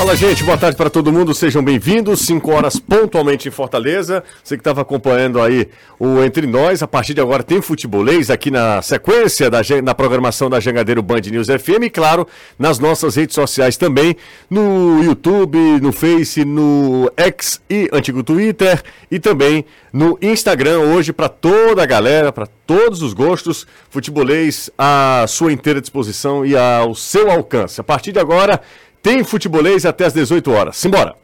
[0.00, 0.42] Fala, gente.
[0.42, 1.34] Boa tarde para todo mundo.
[1.34, 2.20] Sejam bem-vindos.
[2.20, 4.24] 5 horas pontualmente em Fortaleza.
[4.42, 6.82] Você que estava acompanhando aí o Entre Nós.
[6.82, 11.20] A partir de agora tem futebolês aqui na sequência da na programação da Jangadeiro Band
[11.30, 12.26] News FM e, claro,
[12.58, 14.16] nas nossas redes sociais também,
[14.48, 21.28] no YouTube, no Face, no X e antigo Twitter e também no Instagram hoje para
[21.28, 27.30] toda a galera, para todos os gostos, futebolês à sua inteira disposição e ao seu
[27.30, 27.82] alcance.
[27.82, 28.62] A partir de agora,
[29.02, 30.76] tem futebolês até às 18 horas.
[30.76, 31.14] Simbora!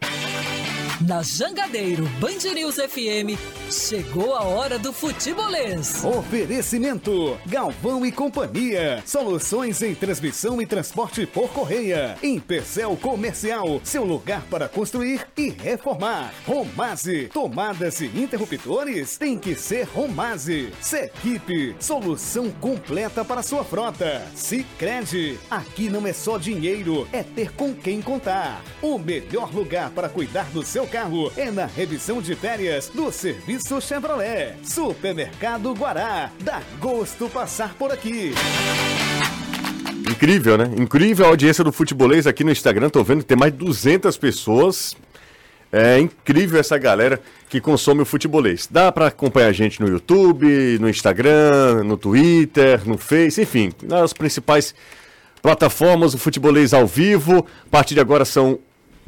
[1.00, 3.38] Na Jangadeiro Band News FM,
[3.70, 6.02] chegou a hora do futebolês.
[6.02, 9.02] Oferecimento: Galvão e Companhia.
[9.04, 12.16] Soluções em transmissão e transporte por correia.
[12.22, 16.32] Impecel Comercial, seu lugar para construir e reformar.
[16.46, 20.72] Romase, tomadas e interruptores tem que ser Romase.
[20.80, 24.22] Sequipe, solução completa para sua frota.
[24.34, 28.62] Sicredi, aqui não é só dinheiro, é ter com quem contar.
[28.80, 33.80] O melhor lugar para cuidar do seu carro é na revisão de férias do Serviço
[33.80, 34.54] Chevrolet.
[34.62, 36.30] Supermercado Guará.
[36.40, 38.32] Dá gosto passar por aqui.
[40.08, 40.70] Incrível, né?
[40.78, 42.88] Incrível a audiência do futebolês aqui no Instagram.
[42.88, 44.96] Tô vendo que tem mais de 200 pessoas.
[45.72, 48.68] É incrível essa galera que consome o futebolês.
[48.70, 54.12] Dá para acompanhar a gente no YouTube, no Instagram, no Twitter, no Face, enfim, nas
[54.12, 54.74] principais
[55.42, 57.46] plataformas, o futebolês ao vivo.
[57.66, 58.58] A partir de agora são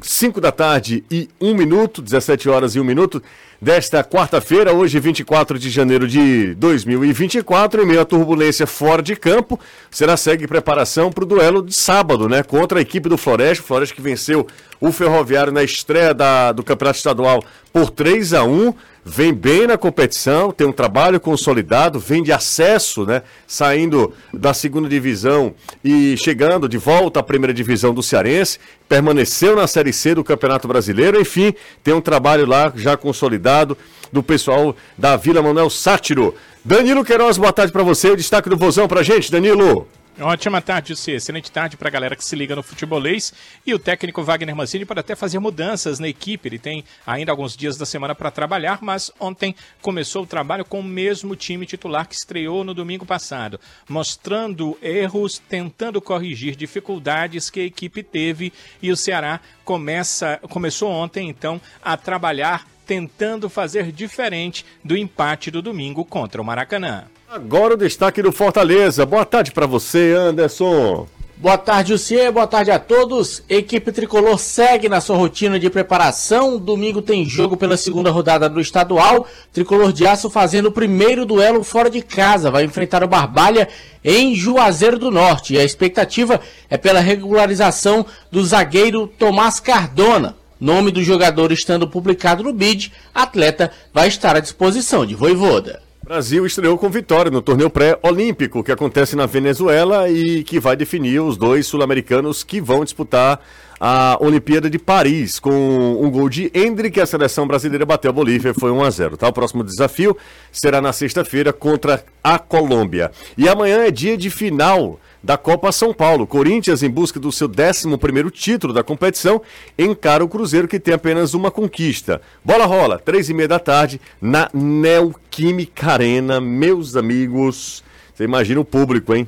[0.01, 3.21] 5 da tarde e 1 minuto, 17 horas e 1 minuto,
[3.61, 9.59] desta quarta-feira, hoje 24 de janeiro de 2024, em meio à turbulência fora de campo,
[9.91, 12.41] será segue preparação para o duelo de sábado, né?
[12.43, 14.47] Contra a equipe do Floresta, o Floresta que venceu
[14.79, 19.77] o Ferroviário na estreia da, do Campeonato Estadual por 3 a 1 vem bem na
[19.77, 23.23] competição, tem um trabalho consolidado, vem de acesso, né?
[23.47, 29.67] Saindo da segunda divisão e chegando de volta à primeira divisão do Cearense, permaneceu na
[29.67, 33.77] Série C do Campeonato Brasileiro, enfim, tem um trabalho lá já consolidado
[34.11, 36.35] do pessoal da Vila Manuel Sátiro.
[36.63, 39.87] Danilo Queiroz, boa tarde para você, o destaque do Vozão pra gente, Danilo.
[40.21, 41.13] Ótima tarde, José.
[41.13, 43.33] Excelente tarde para a galera que se liga no futebolês.
[43.65, 46.49] E o técnico Wagner Mancini pode até fazer mudanças na equipe.
[46.49, 50.81] Ele tem ainda alguns dias da semana para trabalhar, mas ontem começou o trabalho com
[50.81, 57.61] o mesmo time titular que estreou no domingo passado, mostrando erros, tentando corrigir dificuldades que
[57.61, 58.51] a equipe teve.
[58.81, 65.61] E o Ceará começa, começou ontem, então, a trabalhar tentando fazer diferente do empate do
[65.61, 67.05] domingo contra o Maracanã.
[67.31, 69.05] Agora o destaque do Fortaleza.
[69.05, 71.07] Boa tarde para você, Anderson.
[71.37, 72.31] Boa tarde, Lucier.
[72.31, 73.43] Boa tarde a todos.
[73.47, 76.57] Equipe tricolor segue na sua rotina de preparação.
[76.57, 79.27] Domingo tem jogo pela segunda rodada do estadual.
[79.53, 82.49] Tricolor de Aço fazendo o primeiro duelo fora de casa.
[82.49, 83.69] Vai enfrentar o Barbalha
[84.03, 85.53] em Juazeiro do Norte.
[85.53, 90.35] E a expectativa é pela regularização do zagueiro Tomás Cardona.
[90.59, 95.88] Nome do jogador estando publicado no BID, atleta vai estar à disposição de Voivoda.
[96.09, 101.19] Brasil estreou com vitória no torneio pré-olímpico que acontece na Venezuela e que vai definir
[101.19, 103.39] os dois sul-americanos que vão disputar
[103.79, 108.55] a Olimpíada de Paris com um gol de Hendrick, a seleção brasileira bateu a Bolívia,
[108.55, 109.17] foi 1 a 0.
[109.17, 109.27] Tá?
[109.27, 110.17] O próximo desafio
[110.51, 113.11] será na sexta-feira contra a Colômbia.
[113.37, 116.25] E amanhã é dia de final da Copa São Paulo.
[116.25, 119.41] Corinthians, em busca do seu 11 título da competição,
[119.77, 122.21] encara o Cruzeiro, que tem apenas uma conquista.
[122.43, 126.39] Bola rola, três e meia da tarde, na Neoquímica Arena.
[126.39, 129.27] Meus amigos, você imagina o público, hein?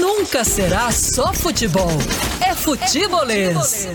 [0.00, 1.90] Nunca será só futebol.
[2.46, 3.88] É futebolês.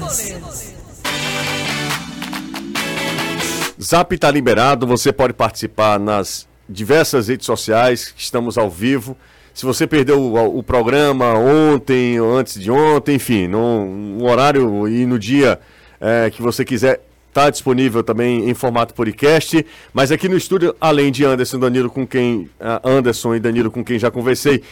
[3.81, 9.17] Zap está liberado, você pode participar nas diversas redes sociais, estamos ao vivo.
[9.53, 14.87] Se você perdeu o, o programa ontem, ou antes de ontem, enfim, no, no horário
[14.87, 15.59] e no dia
[16.01, 19.65] é, que você quiser, está disponível também em formato podcast.
[19.93, 22.49] Mas aqui no estúdio, além de Anderson Danilo, com quem.
[22.83, 24.63] Anderson e Danilo, com quem já conversei,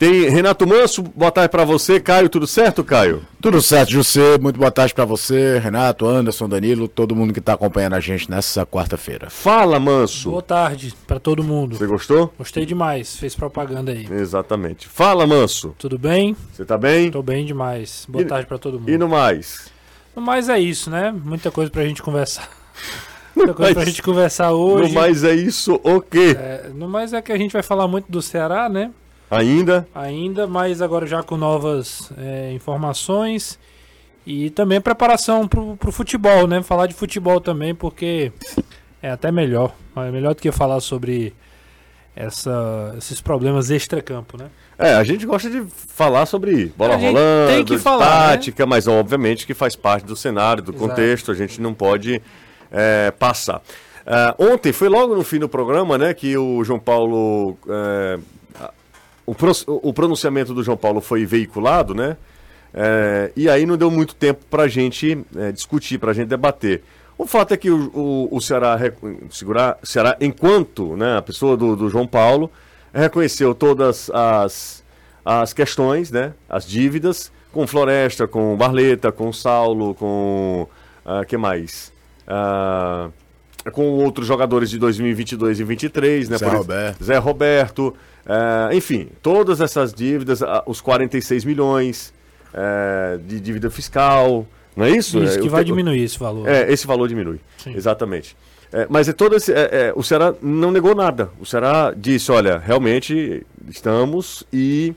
[0.00, 2.00] tem Renato Manso, boa tarde para você.
[2.00, 3.20] Caio, tudo certo, Caio?
[3.38, 4.38] Tudo certo, José.
[4.38, 8.30] Muito boa tarde para você, Renato, Anderson, Danilo, todo mundo que está acompanhando a gente
[8.30, 9.28] nessa quarta-feira.
[9.28, 10.30] Fala, Manso.
[10.30, 11.76] Boa tarde para todo mundo.
[11.76, 12.32] Você gostou?
[12.38, 14.08] Gostei demais, fez propaganda aí.
[14.10, 14.88] Exatamente.
[14.88, 15.74] Fala, Manso.
[15.78, 16.34] Tudo bem?
[16.50, 17.10] Você tá bem?
[17.10, 18.06] Tô bem demais.
[18.08, 18.88] Boa e, tarde para todo mundo.
[18.88, 19.70] E no mais?
[20.16, 21.12] No mais é isso, né?
[21.12, 22.48] Muita coisa pra gente conversar.
[23.36, 24.88] Muita coisa mas, pra gente conversar hoje.
[24.88, 26.34] No mais é isso o quê?
[26.38, 28.90] É, no mais é que a gente vai falar muito do Ceará, né?
[29.30, 29.86] Ainda?
[29.94, 33.58] Ainda, mas agora já com novas é, informações
[34.26, 36.62] e também preparação para o futebol, né?
[36.62, 38.32] Falar de futebol também, porque
[39.00, 39.72] é até melhor.
[39.96, 41.32] É melhor do que falar sobre
[42.14, 44.46] essa, esses problemas extra-campo, né?
[44.76, 48.36] É, a gente gosta de falar sobre bola rolando, tem que falar, né?
[48.36, 50.88] tática, mas obviamente que faz parte do cenário, do Exato.
[50.88, 52.20] contexto, a gente não pode
[52.70, 53.62] é, passar.
[54.06, 57.56] É, ontem, foi logo no fim do programa, né, que o João Paulo.
[57.68, 58.18] é,
[59.30, 62.16] o, pro- o pronunciamento do João Paulo foi veiculado, né?
[62.72, 66.28] é, e aí não deu muito tempo para a gente é, discutir, para a gente
[66.28, 66.82] debater.
[67.18, 68.78] O fato é que o, o, o Ceará,
[69.30, 72.50] segurar, Ceará, enquanto né, a pessoa do, do João Paulo,
[72.94, 74.82] reconheceu todas as,
[75.24, 80.66] as questões, né, as dívidas, com Floresta, com Barleta, com Saulo, com.
[81.04, 81.92] ah, que mais?
[82.26, 83.08] Ah,
[83.72, 86.38] com outros jogadores de 2022 e 2023, né?
[86.38, 87.04] Zé por Roberto.
[87.04, 87.94] Zé Roberto,
[88.26, 92.12] eh, enfim, todas essas dívidas, os 46 milhões
[92.54, 95.22] eh, de dívida fiscal, não é isso?
[95.22, 96.48] Isso É, que vai te- diminuir esse valor.
[96.48, 97.38] É, esse valor diminui.
[97.58, 97.74] Sim.
[97.76, 98.36] Exatamente.
[98.72, 101.28] É, mas é todo esse, é, é, o Ceará não negou nada.
[101.40, 104.94] O Ceará disse, olha, realmente estamos e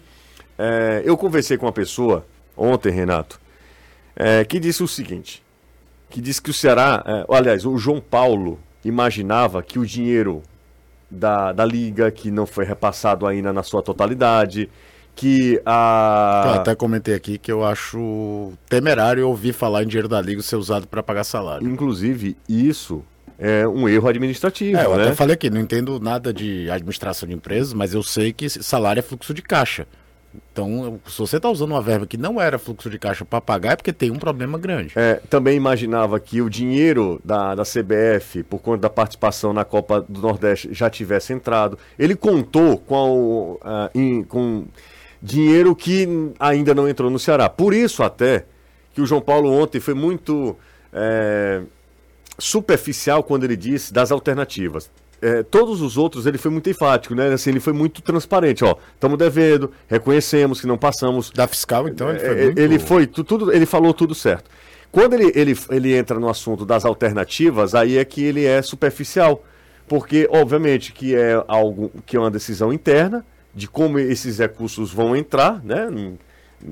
[0.58, 2.26] é, eu conversei com uma pessoa
[2.56, 3.40] ontem, Renato,
[4.16, 5.43] é, que disse o seguinte,
[6.14, 10.44] que disse que o Ceará, é, aliás, o João Paulo imaginava que o dinheiro
[11.10, 14.70] da, da liga, que não foi repassado ainda na sua totalidade,
[15.16, 16.44] que a...
[16.46, 20.56] Eu até comentei aqui que eu acho temerário ouvir falar em dinheiro da Liga ser
[20.56, 21.68] usado para pagar salário.
[21.68, 23.04] Inclusive, isso
[23.40, 25.06] é um erro administrativo, É, eu né?
[25.06, 29.00] até falei aqui, não entendo nada de administração de empresas, mas eu sei que salário
[29.00, 29.88] é fluxo de caixa.
[30.52, 33.74] Então, se você está usando uma verba que não era fluxo de caixa para pagar,
[33.74, 34.94] é porque tem um problema grande.
[34.96, 40.02] É, também imaginava que o dinheiro da, da CBF, por conta da participação na Copa
[40.08, 41.78] do Nordeste, já tivesse entrado.
[41.98, 44.66] Ele contou com, ah, em- com
[45.22, 46.08] dinheiro que
[46.40, 47.48] ainda não entrou no Ceará.
[47.50, 48.46] Por isso, até,
[48.94, 50.56] que o João Paulo ontem foi muito
[50.92, 51.62] é,
[52.38, 54.90] superficial quando ele disse das alternativas.
[55.26, 57.32] É, todos os outros ele foi muito enfático, né?
[57.32, 58.64] Assim, ele foi muito transparente.
[58.66, 61.30] Ó, estamos devendo, reconhecemos que não passamos.
[61.32, 62.60] Da fiscal, então, ele foi É, muito...
[62.60, 64.50] ele foi tu- tudo, ele falou tudo certo.
[64.92, 69.44] Quando ele, ele, ele entra no assunto das alternativas, aí é que ele é superficial.
[69.88, 75.16] Porque, obviamente, que é algo que é uma decisão interna de como esses recursos vão
[75.16, 75.88] entrar, né?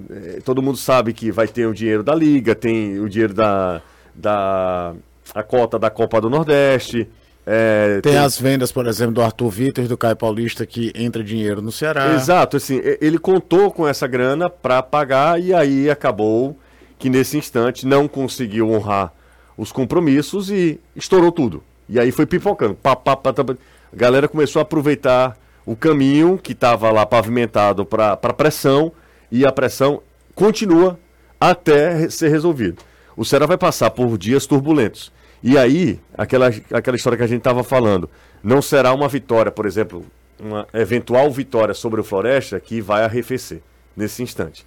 [0.10, 3.82] É, Todo mundo sabe que vai ter o dinheiro da Liga, tem o dinheiro da,
[4.16, 4.94] da
[5.34, 7.08] a cota da Copa do Nordeste.
[7.46, 11.24] É, Tem as vendas, por exemplo, do Arthur Vitor e do Caio Paulista que entra
[11.24, 12.14] dinheiro no Ceará.
[12.14, 16.58] Exato, assim, ele contou com essa grana para pagar e aí acabou
[17.00, 19.12] que nesse instante não conseguiu honrar
[19.58, 21.64] os compromissos e estourou tudo.
[21.90, 22.76] E aí foi pipocando.
[22.76, 23.32] Pá, pá, pá.
[23.32, 28.92] A galera começou a aproveitar o caminho que estava lá pavimentado para pressão
[29.32, 30.02] e a pressão
[30.36, 31.00] continua
[31.40, 32.82] até ser resolvido.
[33.18, 35.12] O Ceará vai passar por dias turbulentos.
[35.44, 38.10] E aí, aquela, aquela história que a gente estava falando,
[38.44, 40.06] não será uma vitória, por exemplo,
[40.40, 43.62] uma eventual vitória sobre o Floresta que vai arrefecer
[43.96, 44.66] nesse instante.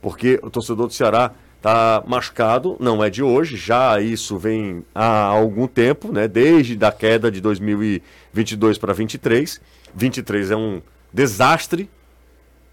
[0.00, 5.24] Porque o torcedor do Ceará está machucado, não é de hoje, já isso vem há
[5.24, 6.28] algum tempo, né?
[6.28, 9.60] Desde da queda de 2022 para 23.
[9.94, 11.88] 23 é um desastre,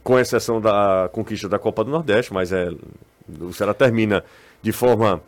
[0.03, 2.69] com exceção da conquista da Copa do Nordeste, mas é
[3.39, 4.25] o Ceará termina
[4.61, 5.21] de forma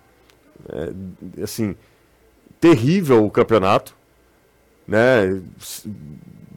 [0.69, 1.75] é, assim
[2.63, 3.93] terrível o campeonato,
[4.87, 5.41] né?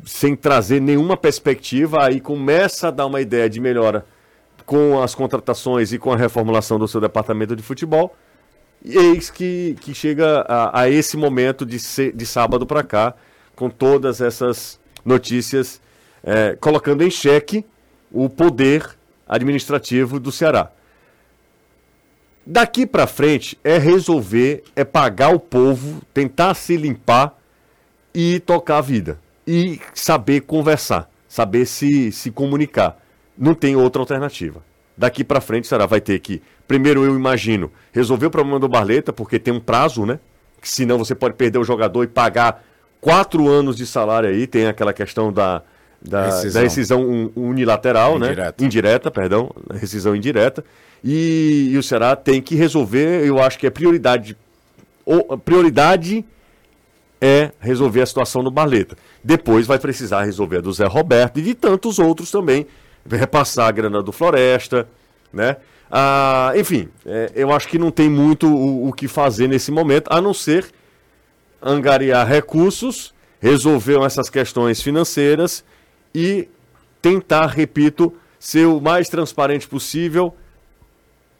[0.05, 4.07] Sem trazer nenhuma perspectiva, aí começa a dar uma ideia de melhora
[4.65, 8.15] com as contratações e com a reformulação do seu departamento de futebol.
[8.85, 13.15] E eis que, que chega a, a esse momento de, se- de sábado para cá,
[13.57, 15.81] com todas essas notícias,
[16.23, 17.65] eh, colocando em xeque
[18.13, 18.89] o poder
[19.29, 20.71] administrativo do Ceará.
[22.47, 27.37] Daqui para frente é resolver, é pagar o povo, tentar se limpar
[28.15, 29.19] e tocar a vida.
[29.47, 32.99] E saber conversar, saber se, se comunicar.
[33.37, 34.63] Não tem outra alternativa.
[34.97, 39.13] Daqui para frente, será vai ter que, primeiro eu imagino, resolver o problema do Barleta,
[39.13, 40.19] porque tem um prazo, né?
[40.61, 42.65] Que senão você pode perder o jogador e pagar
[43.01, 44.47] quatro anos de salário aí.
[44.47, 45.63] Tem aquela questão da,
[46.01, 46.53] da, Rescisão.
[46.53, 48.29] da rescisão un- unilateral, né?
[48.29, 48.65] Indireta.
[48.65, 49.51] Indireta, perdão.
[49.75, 50.65] Rescisão indireta.
[51.03, 54.37] E, e o Ceará tem que resolver, eu acho que é prioridade.
[55.05, 56.25] Ou, prioridade
[57.21, 58.97] é resolver a situação do Barleta.
[59.23, 62.67] Depois vai precisar resolver a do Zé Roberto e de tantos outros também.
[63.09, 64.89] Repassar a grana do Floresta,
[65.33, 65.57] né?
[65.91, 70.09] Ah, enfim, é, eu acho que não tem muito o, o que fazer nesse momento,
[70.11, 70.67] a não ser
[71.63, 75.65] angariar recursos, resolver essas questões financeiras
[76.15, 76.49] e
[77.01, 80.35] tentar, repito, ser o mais transparente possível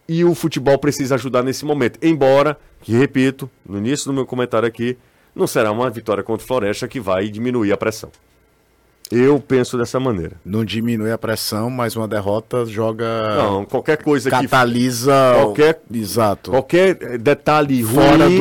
[0.07, 1.99] e o futebol precisa ajudar nesse momento.
[2.01, 4.97] Embora, que repito, no início do meu comentário aqui,
[5.35, 8.09] não será uma vitória contra o Floresta que vai diminuir a pressão.
[9.09, 10.33] Eu penso dessa maneira.
[10.43, 13.05] Não diminui a pressão, mas uma derrota joga.
[13.37, 15.13] Não, qualquer coisa que catalisa.
[15.35, 16.51] qualquer- Exato.
[16.51, 18.35] qualquer detalhe Fora ruim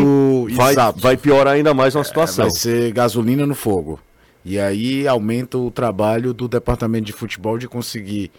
[0.48, 0.98] do- vai, Exato.
[1.00, 2.46] vai piorar ainda mais uma É, situação.
[2.46, 4.00] Vai ser gasolina no fogo.
[4.44, 8.32] E aí aumenta o trabalho do departamento de futebol de conseguir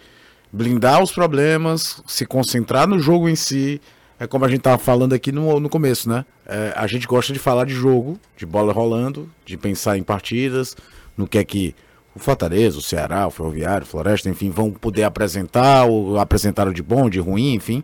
[0.52, 3.82] blindar os problemas, se concentrar no jogo em si.
[4.20, 6.26] É como a gente tava falando aqui no, no começo, né?
[6.46, 10.76] É, a gente gosta de falar de jogo, de bola rolando, de pensar em partidas,
[11.16, 11.76] no que é que
[12.16, 16.82] o Fortaleza, o Ceará, o Ferroviário, o Floresta, enfim, vão poder apresentar, ou apresentaram de
[16.82, 17.84] bom, de ruim, enfim.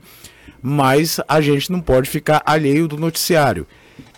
[0.60, 3.67] Mas a gente não pode ficar alheio do noticiário.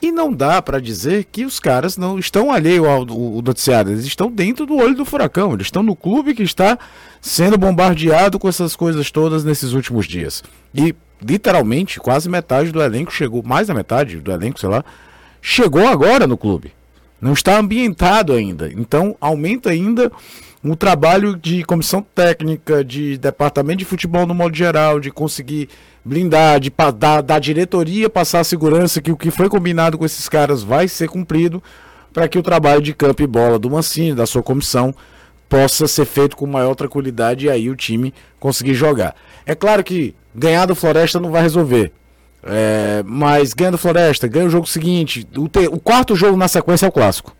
[0.02, 4.06] E não dá para dizer que os caras não estão alheios ao, ao noticiário, eles
[4.06, 6.78] estão dentro do olho do furacão, eles estão no clube que está
[7.22, 10.44] sendo bombardeado com essas coisas todas nesses últimos dias.
[10.74, 14.84] E literalmente quase metade do elenco chegou, mais da metade do elenco, sei lá,
[15.42, 16.74] chegou agora no clube.
[17.20, 18.72] Não está ambientado ainda.
[18.72, 20.12] Então aumenta ainda
[20.64, 25.70] o trabalho de comissão técnica, de departamento de futebol no modo geral, de conseguir
[26.06, 30.30] blindar, de da, da diretoria passar a segurança que o que foi combinado com esses
[30.30, 31.62] caras vai ser cumprido
[32.14, 34.94] para que o trabalho de campo e bola do Mancini, da sua comissão,
[35.50, 39.16] possa ser feito com maior tranquilidade e aí o time conseguir jogar.
[39.46, 41.92] É claro que ganhar do Floresta não vai resolver.
[42.48, 45.28] É, mas ganha do Floresta, ganha o jogo seguinte.
[45.36, 47.36] O, te- o quarto jogo na sequência é o clássico.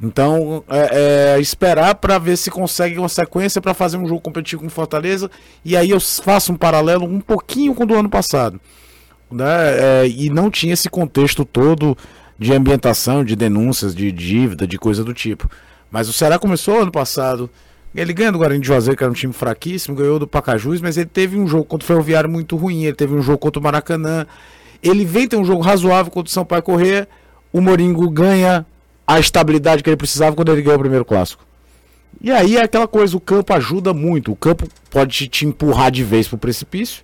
[0.00, 4.62] Então, é, é, esperar para ver se consegue uma sequência para fazer um jogo competitivo
[4.62, 5.30] com Fortaleza.
[5.64, 8.60] E aí eu faço um paralelo um pouquinho com o do ano passado.
[9.30, 9.44] Né?
[9.44, 11.96] É, e não tinha esse contexto todo
[12.38, 15.48] de ambientação, de denúncias, de dívida, de coisa do tipo.
[15.90, 17.50] Mas o Ceará começou ano passado.
[17.94, 20.96] Ele ganha do Guarani de Juazeiro, que era um time fraquíssimo, ganhou do Pacajus, mas
[20.96, 23.62] ele teve um jogo contra o Ferroviário muito ruim, ele teve um jogo contra o
[23.62, 24.26] Maracanã.
[24.80, 27.08] Ele vem ter um jogo razoável contra o São Paulo Corrêa.
[27.52, 28.64] O Moringo ganha
[29.10, 31.44] a estabilidade que ele precisava quando ele ganhou o primeiro clássico.
[32.20, 34.30] E aí é aquela coisa, o campo ajuda muito.
[34.30, 37.02] O campo pode te, empurrar de vez pro precipício,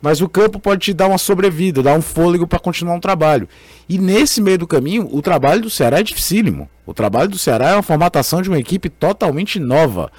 [0.00, 3.48] mas o campo pode te dar uma sobrevida, dar um fôlego para continuar um trabalho.
[3.88, 6.70] E nesse meio do caminho, o trabalho do Ceará é dificílimo.
[6.86, 10.12] O trabalho do Ceará é uma formatação de uma equipe totalmente nova.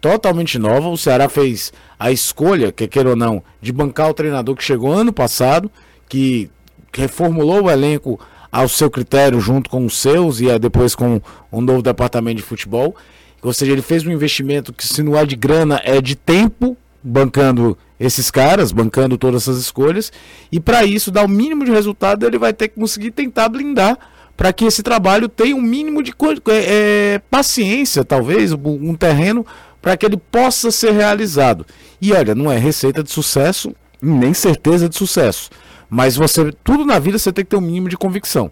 [0.00, 0.88] Totalmente nova.
[0.88, 4.90] O Ceará fez a escolha, quer queira ou não, de bancar o treinador que chegou
[4.90, 5.70] ano passado,
[6.08, 6.50] que
[6.94, 8.18] reformulou o elenco
[8.52, 12.42] ao seu critério junto com os seus e eh, depois com um novo departamento de
[12.42, 12.94] futebol.
[13.42, 16.76] Ou seja, ele fez um investimento que se não é de grana, é de tempo,
[17.02, 20.12] bancando esses caras, bancando todas essas escolhas.
[20.52, 23.98] E para isso dar o mínimo de resultado, ele vai ter que conseguir tentar blindar
[24.36, 26.12] para que esse trabalho tenha um mínimo de
[26.48, 29.46] é, paciência, talvez, um terreno
[29.80, 31.66] para que ele possa ser realizado.
[32.00, 35.50] E olha, não é receita de sucesso, nem certeza de sucesso.
[35.94, 38.50] Mas você, tudo na vida você tem que ter um mínimo de convicção.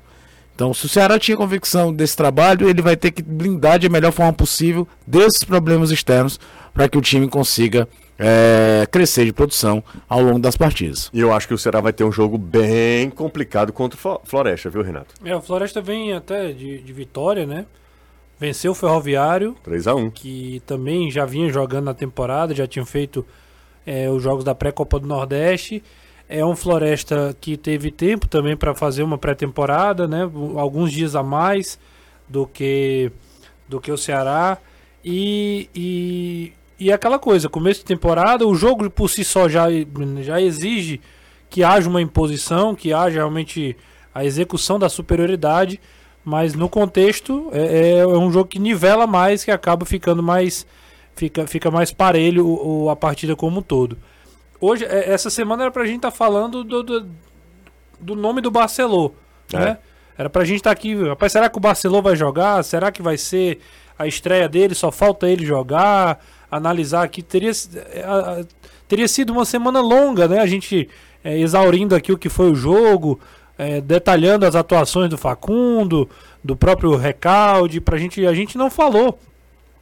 [0.54, 4.12] Então, se o Ceará tinha convicção desse trabalho, ele vai ter que blindar de melhor
[4.12, 6.38] forma possível desses problemas externos
[6.74, 11.08] para que o time consiga é, crescer de produção ao longo das partidas.
[11.14, 14.20] E eu acho que o Ceará vai ter um jogo bem complicado contra o Flo-
[14.22, 15.14] Floresta, viu, Renato?
[15.24, 17.64] É, o Floresta vem até de, de vitória, né?
[18.38, 20.12] Venceu o Ferroviário, 3x1.
[20.12, 23.24] que também já vinha jogando na temporada, já tinha feito
[23.86, 25.82] é, os jogos da pré-copa do Nordeste.
[26.32, 30.22] É um Floresta que teve tempo também para fazer uma pré-temporada, né?
[30.56, 31.76] Alguns dias a mais
[32.28, 33.10] do que
[33.68, 34.58] do que o Ceará.
[35.04, 39.66] E, e, e aquela coisa, começo de temporada, o jogo por si só já,
[40.22, 41.00] já exige
[41.48, 43.76] que haja uma imposição, que haja realmente
[44.14, 45.80] a execução da superioridade,
[46.24, 50.64] mas no contexto é, é um jogo que nivela mais, que acaba ficando mais
[51.16, 53.96] fica, fica mais parelho o, o- a partida como um todo.
[54.60, 57.06] Hoje, é, essa semana era pra gente estar falando do, do,
[57.98, 59.12] do nome do Barcelô,
[59.52, 59.58] É.
[59.58, 59.78] né?
[60.18, 62.62] Era pra gente estar aqui, rapaz, será que o Barcelô vai jogar?
[62.62, 63.58] Será que vai ser
[63.98, 64.74] a estreia dele?
[64.74, 67.22] Só falta ele jogar, analisar aqui.
[67.22, 68.44] Teria, é,
[68.86, 70.40] teria sido uma semana longa, né?
[70.40, 70.90] A gente
[71.24, 73.18] é, exaurindo aqui o que foi o jogo,
[73.56, 76.06] é, detalhando as atuações do Facundo,
[76.44, 79.18] do próprio Recalde, pra gente, a gente não falou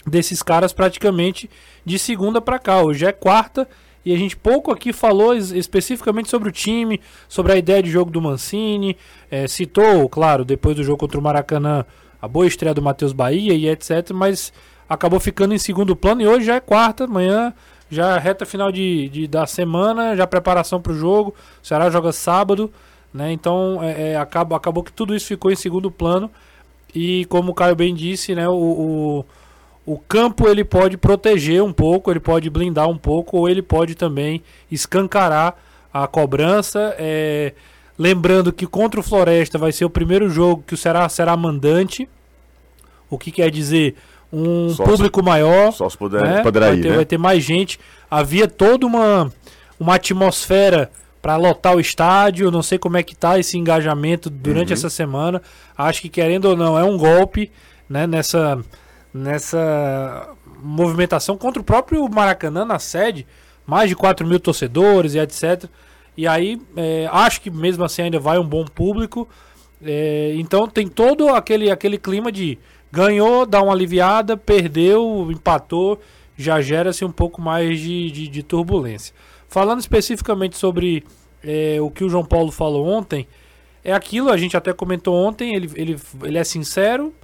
[0.07, 1.51] desses caras praticamente
[1.85, 2.81] de segunda pra cá.
[2.81, 3.69] Hoje é quarta
[4.11, 7.91] e a gente pouco aqui falou es- especificamente sobre o time, sobre a ideia de
[7.91, 8.97] jogo do Mancini.
[9.31, 11.85] é, citou, claro, depois do jogo contra o Maracanã,
[12.21, 14.11] a boa estreia do Matheus Bahia e etc.
[14.15, 14.53] Mas
[14.89, 17.53] acabou ficando em segundo plano e hoje já é quarta, amanhã
[17.91, 21.35] já é reta final de, de- da semana, já preparação para o jogo.
[21.63, 22.71] O Ceará joga sábado,
[23.13, 23.33] né?
[23.33, 26.31] Então é, é, acaba, acabou que tudo isso ficou em segundo plano.
[26.95, 29.25] E como o Caio bem disse, né, o, o,
[29.95, 33.95] o campo ele pode proteger um pouco, ele pode blindar um pouco, ou ele pode
[33.95, 35.57] também escancarar
[35.93, 36.95] a cobrança.
[36.99, 37.53] é,
[37.99, 42.09] lembrando que contra o Floresta vai ser o primeiro jogo que o Ceará será mandante.
[43.11, 43.95] O que quer dizer
[44.33, 45.73] um Sócio- público maior.
[45.73, 46.43] só se puder- né?
[46.43, 46.97] poderá vai, ir, ter, né?
[46.97, 47.81] vai ter mais gente.
[48.11, 49.33] Havia toda uma,
[49.81, 50.91] uma atmosfera
[51.23, 52.51] para lotar o estádio.
[52.51, 54.75] Não sei como é que tá esse engajamento durante Uhum.
[54.75, 55.43] essa semana.
[55.77, 57.51] Acho que querendo ou não é um golpe,
[57.89, 58.07] né?
[58.07, 58.63] Nessa
[59.19, 60.31] nessa
[60.63, 63.27] movimentação contra o próprio Maracanã na sede,
[63.67, 65.65] mais de 4 mil torcedores e etc.
[66.17, 69.29] E aí, é, acho que mesmo assim ainda vai um bom público.
[69.83, 72.59] É, então tem todo aquele, aquele clima de
[72.91, 76.01] ganhou, dá uma aliviada, perdeu, empatou,
[76.37, 79.15] já gera-se um pouco mais de, de, de turbulência.
[79.49, 81.05] Falando especificamente sobre
[81.43, 83.27] é, o que o João Paulo falou ontem,
[83.85, 87.15] é aquilo, a gente até comentou ontem, ele, ele, ele é sincero,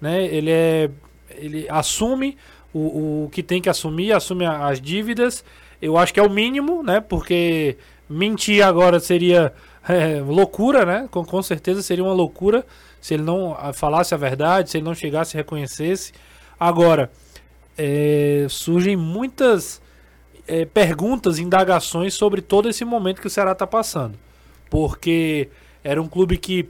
[0.00, 0.24] né?
[0.24, 0.90] Ele é.
[1.36, 2.36] Ele assume
[2.72, 5.44] o, o que tem que assumir, assume as dívidas.
[5.80, 7.00] Eu acho que é o mínimo, né?
[7.00, 7.76] Porque
[8.08, 9.52] mentir agora seria
[9.88, 11.08] é, loucura, né?
[11.10, 12.64] Com, com certeza seria uma loucura
[13.00, 16.12] se ele não ah, falasse a verdade, se ele não chegasse e reconhecesse.
[16.58, 17.10] Agora,
[17.76, 19.82] é, surgem muitas
[20.46, 24.16] é, perguntas, indagações sobre todo esse momento que o Ceará está passando.
[24.70, 25.48] Porque
[25.82, 26.68] era um clube que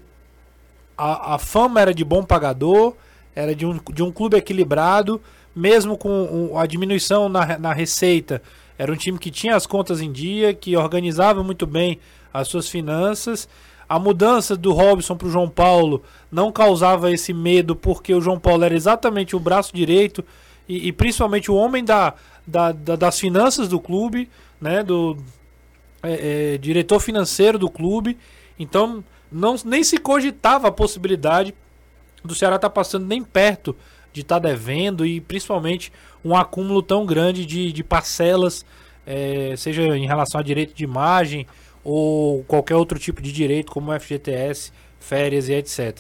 [0.97, 2.95] a, a fama era de bom pagador,
[3.35, 5.21] era de um, de um clube equilibrado,
[5.55, 8.43] mesmo com a diminuição na, na receita.
[8.79, 11.99] Era um time que tinha as contas em dia, que organizava muito bem
[12.33, 13.49] as suas finanças.
[13.89, 18.39] A mudança do Robson para o João Paulo não causava esse medo, porque o João
[18.39, 20.25] Paulo era exatamente o braço direito
[20.69, 22.15] e, e principalmente o homem da,
[22.47, 24.83] da- da- das finanças do clube, né?
[24.83, 25.17] Do,
[26.03, 28.17] é, é, diretor financeiro do clube.
[28.59, 31.55] Então, não, nem se cogitava a possibilidade
[32.25, 33.77] do Ceará estar passando nem perto
[34.13, 35.93] de estar devendo e principalmente
[36.25, 38.65] um acúmulo tão grande de, de parcelas,
[39.07, 41.47] é, seja em relação a direito de imagem
[41.83, 45.99] ou qualquer outro tipo de direito, como FGTS, férias e etc.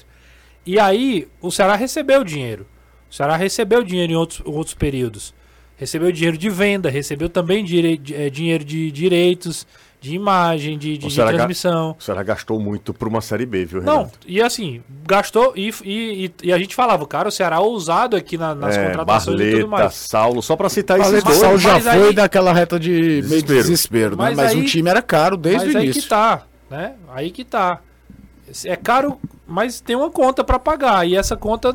[0.64, 2.66] E aí, o Ceará recebeu dinheiro.
[3.10, 5.34] O Ceará recebeu dinheiro em outros, outros períodos.
[5.76, 9.66] Recebeu dinheiro de venda, recebeu também dire, eh, dinheiro de direitos,
[10.02, 11.94] de imagem, de, de- de transmissão.
[11.98, 14.18] O Ceará gastou muito por uma Série B, viu, Não, Renato?
[14.26, 18.16] e assim, gastou e, e, e- e a gente falava, cara, o Ceará é ousado
[18.16, 19.94] aqui na- nas É, contratações e tudo Barleta, mais.
[19.94, 21.38] Saulo, só pra citar esses Paleta dois.
[21.38, 23.62] Sal já mas foi aí- daquela reta de meio de Desespero.
[23.62, 24.16] desespero, né?
[24.24, 26.02] Mas Mas, aí- o time era caro desde mas o aí início.
[26.02, 26.94] que tá, né?
[27.14, 27.78] Aí que tá.
[28.66, 31.06] É caro, mas tem uma conta pra pagar.
[31.06, 31.72] E essa conta,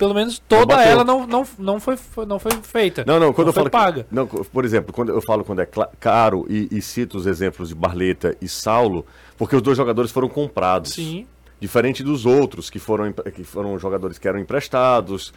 [0.00, 0.92] pelo menos toda bateu.
[0.92, 1.94] ela não, não, não, foi,
[2.26, 3.04] não foi feita.
[3.06, 3.70] Não, não, quando eu foi falo.
[3.70, 4.06] que- paga.
[4.10, 7.74] não, por exemplo, quando eu falo quando é caro e, e cito os exemplos de
[7.74, 9.04] Barleta e Saulo,
[9.36, 10.92] porque os dois jogadores foram comprados.
[10.94, 11.26] Sim.
[11.60, 15.34] Diferente dos outros, que foram, que foram jogadores que eram emprestados,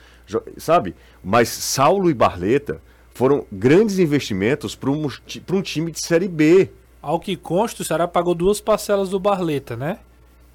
[0.58, 0.96] sabe?
[1.22, 2.80] Mas Saulo e Barleta
[3.14, 5.10] foram grandes investimentos para um,
[5.46, 6.70] pra um time de Série B.
[7.02, 10.00] Ao que consta, o Ceará pagou duas parcelas do Barleta, né?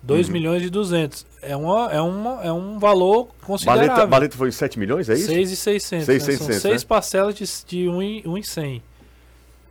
[0.02, 0.32] 2 Uhum.
[0.32, 1.26] milhões e 200.
[1.42, 3.86] É, uma, é, uma, é um valor considerável.
[3.88, 5.26] Barleta, Barleta foi 7 milhões, é isso?
[5.26, 6.04] 6,600.
[6.06, 6.24] Seis, né?
[6.26, 6.86] seiscentos, São seis né?
[6.88, 8.82] parcelas de, de 1 e, um e 100.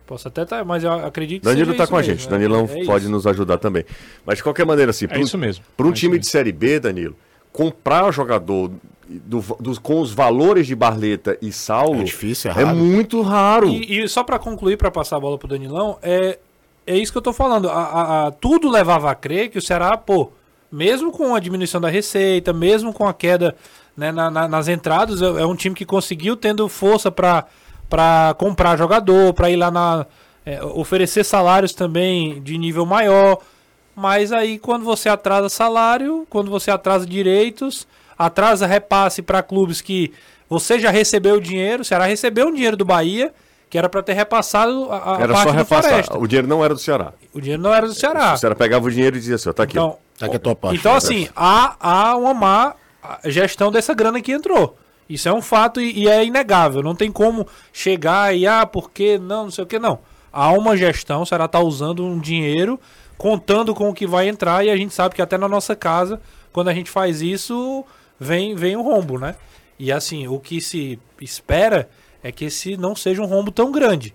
[0.06, 2.24] Posso até estar, mas eu acredito que Danilo seja tá isso com a mesmo, gente,
[2.24, 2.30] né?
[2.30, 3.12] Danilão É pode isso.
[3.12, 3.84] nos ajudar também.
[4.24, 5.64] Mas de qualquer maneira, assim, É pra um- isso mesmo.
[5.76, 7.14] Para um É time de Série B, Danilo,
[7.52, 8.70] comprar jogador
[9.06, 12.76] do- dos- com os valores de Barleta e Saulo É difícil, é é raro.
[12.76, 13.68] muito raro.
[13.68, 16.38] E, e só pra concluir, pra passar a bola pro Danilão, é,
[16.88, 17.68] é isso que eu tô falando.
[17.68, 20.32] A, a- a- tudo levava a crer que o Ceará, pô,
[20.70, 23.54] mesmo com a diminuição da receita, mesmo com a queda
[23.96, 27.44] né, na- na- nas entradas, é, é um time que conseguiu tendo força pra
[28.38, 30.06] comprar jogador, pra ir lá na.
[30.46, 33.38] é, oferecer salários também de nível maior.
[33.94, 37.86] Mas aí quando você atrasa salário, quando você atrasa direitos,
[38.18, 40.12] atrasa repasse para clubes que
[40.48, 43.32] você já recebeu o dinheiro, o Ceará recebeu um dinheiro do Bahia,
[43.70, 45.90] que era para ter repassado a, a Era parte só do repassar.
[45.90, 46.18] Floresta.
[46.18, 47.12] O dinheiro não era do Ceará.
[47.32, 48.34] O dinheiro não era do Ceará.
[48.34, 49.72] O Ceará pegava o dinheiro e dizia assim, ó, tá aqui.
[49.78, 50.76] Então, Tá aqui a tua parte.
[50.76, 52.74] então assim, há, há uma má
[53.26, 54.76] gestão dessa grana que entrou.
[55.08, 56.82] Isso é um fato e, e é inegável.
[56.82, 60.00] Não tem como chegar e, ah, por que não, não sei o que, não.
[60.32, 62.78] Há uma gestão, o Ceará está usando um dinheiro,
[63.16, 66.20] contando com o que vai entrar e a gente sabe que até na nossa casa,
[66.52, 67.84] quando a gente faz isso,
[68.18, 69.36] vem, vem um rombo, né?
[69.78, 71.88] E assim, o que se espera
[72.22, 74.14] é que esse não seja um rombo tão grande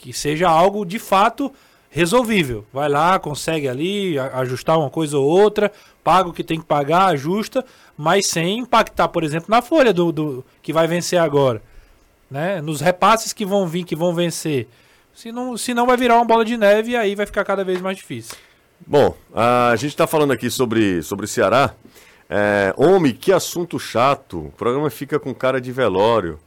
[0.00, 1.52] que seja algo de fato
[1.90, 2.64] resolvível.
[2.72, 5.70] Vai lá, consegue ali ajustar uma coisa ou outra,
[6.02, 7.64] paga o que tem que pagar, ajusta,
[7.96, 11.60] mas sem impactar, por exemplo, na folha do, do que vai vencer agora,
[12.30, 12.60] né?
[12.62, 14.68] Nos repasses que vão vir, que vão vencer.
[15.12, 17.96] Senão, senão vai virar uma bola de neve e aí vai ficar cada vez mais
[17.96, 18.36] difícil.
[18.86, 21.74] Bom, a gente tá falando aqui sobre, sobre Ceará.
[22.30, 24.46] É, homem, que assunto chato.
[24.46, 26.38] O programa fica com cara de velório.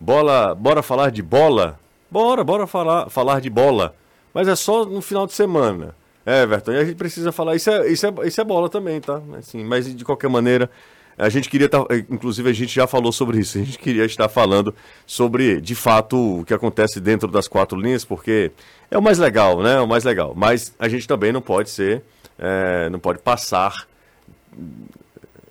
[0.00, 1.78] Bola, bora falar de bola?
[2.10, 3.94] Bora, bora falar, falar de bola.
[4.32, 5.94] Mas é só no final de semana.
[6.24, 7.54] É, Everton, e a gente precisa falar.
[7.54, 9.20] Isso é, isso é, isso é bola também, tá?
[9.38, 10.70] Assim, mas de qualquer maneira,
[11.18, 14.28] a gente queria estar, inclusive a gente já falou sobre isso, a gente queria estar
[14.30, 14.74] falando
[15.06, 18.52] sobre, de fato, o que acontece dentro das quatro linhas, porque
[18.90, 19.74] é o mais legal, né?
[19.76, 20.32] É o mais legal.
[20.34, 22.02] Mas a gente também não pode ser,
[22.38, 23.86] é, não pode passar,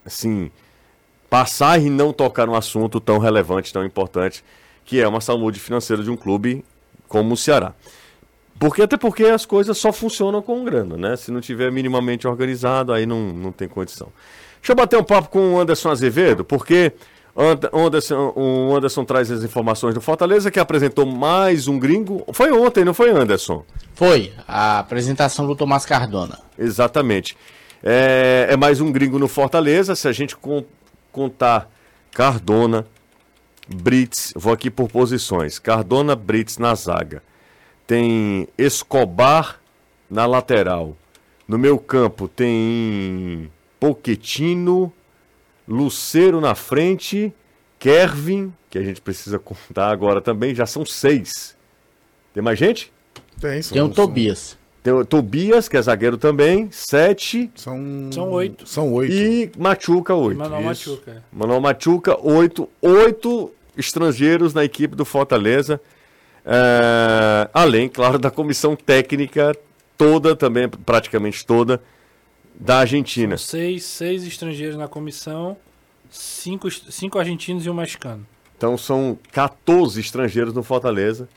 [0.04, 0.50] assim,
[1.30, 4.44] passar e não tocar num assunto tão relevante, tão importante,
[4.84, 6.66] que é uma saúde financeira de um clube
[7.08, 7.74] como o Ceará.
[8.60, 11.16] Porque até porque as coisas só funcionam com grana, né?
[11.16, 14.10] Se não tiver minimamente organizado, aí não, não tem condição.
[14.60, 16.92] Deixa eu bater um papo com o Anderson Azevedo, porque
[17.74, 22.26] Anderson, o Anderson traz as informações do Fortaleza, que apresentou mais um gringo.
[22.34, 23.64] Foi ontem, não foi, Anderson?
[23.94, 26.40] Foi, a apresentação do Tomás Cardona.
[26.58, 27.38] Exatamente.
[27.82, 29.96] É, é mais um gringo no Fortaleza.
[29.96, 30.36] Se a gente
[31.12, 31.70] contar
[32.12, 32.86] Cardona,
[33.68, 35.60] Brits, vou aqui por posições.
[35.60, 37.22] Cardona, Brits na zaga
[37.90, 39.60] tem Escobar
[40.08, 40.96] na lateral.
[41.48, 44.94] No meu campo tem Poquetino,
[45.68, 47.34] Luceiro na frente,
[47.80, 51.58] Kervin, que a gente precisa contar agora também, já são seis.
[52.32, 52.94] Tem mais gente?
[53.42, 54.56] Tem, são, tem o Tobias.
[54.82, 57.52] Tem o Tobias, que é zagueiro também, sete.
[57.56, 58.68] São, são oito.
[58.68, 59.14] São oito.
[59.14, 60.38] E Machuca, oito.
[60.38, 61.12] Manuel Machuca.
[61.12, 61.22] É.
[61.32, 62.70] Manuel Machuca, oito.
[62.82, 65.82] Oito estrangeiros na equipe do Fortaleza.
[66.46, 69.56] É, além, claro, da comissão técnica
[69.98, 71.82] toda, também praticamente toda,
[72.56, 73.38] da Argentina.
[73.38, 75.58] São seis, seis estrangeiros na comissão,
[76.10, 78.26] cinco, cinco argentinos e um mexicano.
[78.58, 81.30] Então são 14 estrangeiros no Fortaleza,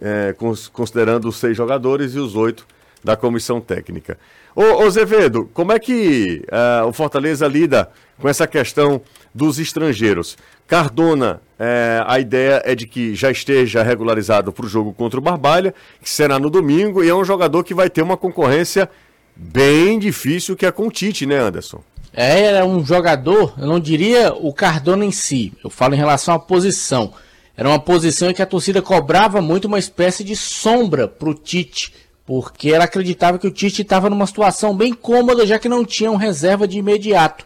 [0.00, 0.34] é,
[0.72, 2.66] considerando os seis jogadores e os oito
[3.02, 4.18] da comissão técnica.
[4.54, 7.88] Ô, ô Zevedo, como é que uh, o Fortaleza lida
[8.20, 9.00] com essa questão
[9.34, 10.36] dos estrangeiros?
[10.66, 15.22] Cardona, é, a ideia é de que já esteja regularizado para o jogo contra o
[15.22, 18.90] Barbalha, que será no domingo, e é um jogador que vai ter uma concorrência
[19.34, 21.82] bem difícil que é com o Tite, né, Anderson?
[22.12, 26.34] É, era um jogador, eu não diria o Cardona em si, eu falo em relação
[26.34, 27.12] à posição.
[27.58, 31.34] Era uma posição em que a torcida cobrava muito uma espécie de sombra para o
[31.34, 31.92] Tite,
[32.24, 36.08] porque ela acreditava que o Tite estava numa situação bem cômoda, já que não tinha
[36.08, 37.44] um reserva de imediato.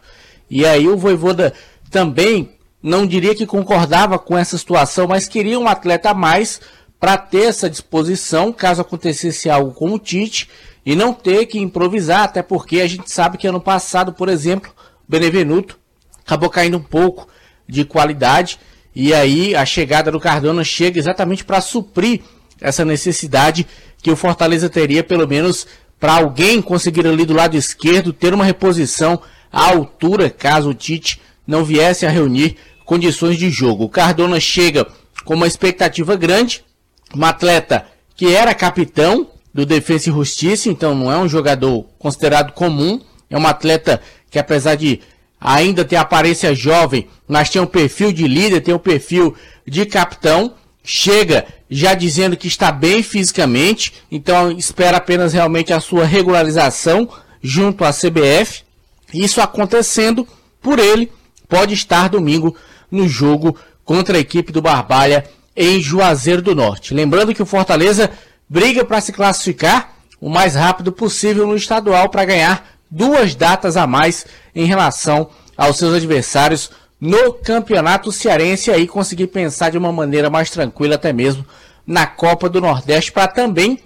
[0.50, 1.54] E aí o Voivoda
[1.90, 2.50] também
[2.82, 6.60] não diria que concordava com essa situação, mas queria um atleta a mais
[7.00, 10.46] para ter essa disposição caso acontecesse algo com o Tite
[10.84, 14.74] e não ter que improvisar, até porque a gente sabe que ano passado, por exemplo,
[15.08, 15.78] Benevenuto
[16.22, 17.26] acabou caindo um pouco
[17.66, 18.58] de qualidade
[18.94, 22.20] e aí a chegada do Cardona chega exatamente para suprir
[22.60, 23.66] essa necessidade
[24.02, 25.66] que o Fortaleza teria, pelo menos
[25.98, 29.20] para alguém conseguir ali do lado esquerdo ter uma reposição
[29.52, 33.84] à altura, caso o Tite não viesse a reunir condições de jogo.
[33.84, 34.86] O Cardona chega
[35.24, 36.64] com uma expectativa grande,
[37.14, 42.52] um atleta que era capitão do Defesa e Justiça, então não é um jogador considerado
[42.52, 43.00] comum,
[43.30, 44.00] é um atleta
[44.30, 45.00] que apesar de
[45.42, 49.34] ainda ter aparência jovem, mas tem um perfil de líder, tem um perfil
[49.66, 56.04] de capitão, chega já dizendo que está bem fisicamente, então espera apenas realmente a sua
[56.04, 57.08] regularização
[57.42, 58.62] junto à CBF.
[59.12, 60.26] Isso acontecendo
[60.60, 61.10] por ele,
[61.48, 62.56] pode estar domingo
[62.90, 65.24] no jogo contra a equipe do Barbalha
[65.56, 66.94] em Juazeiro do Norte.
[66.94, 68.10] Lembrando que o Fortaleza
[68.48, 73.86] briga para se classificar o mais rápido possível no estadual para ganhar duas datas a
[73.86, 79.90] mais em relação aos seus adversários no Campeonato Cearense e aí conseguir pensar de uma
[79.90, 81.44] maneira mais tranquila até mesmo
[81.86, 83.78] na Copa do Nordeste para também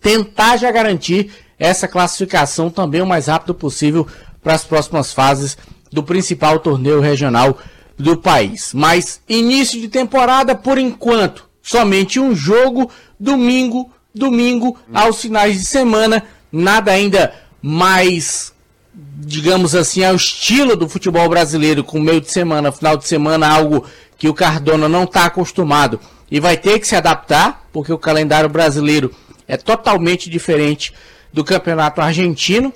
[0.00, 4.06] tentar já garantir essa classificação também o mais rápido possível
[4.42, 5.56] para as próximas fases
[5.92, 7.58] do principal torneio regional
[7.98, 8.72] do país.
[8.74, 16.22] Mas início de temporada, por enquanto, somente um jogo, domingo, domingo, aos finais de semana,
[16.50, 18.52] nada ainda mais,
[18.94, 23.84] digamos assim, ao estilo do futebol brasileiro, com meio de semana, final de semana, algo
[24.18, 28.48] que o Cardona não está acostumado e vai ter que se adaptar, porque o calendário
[28.48, 29.14] brasileiro
[29.46, 30.92] é totalmente diferente
[31.32, 32.72] do campeonato argentino.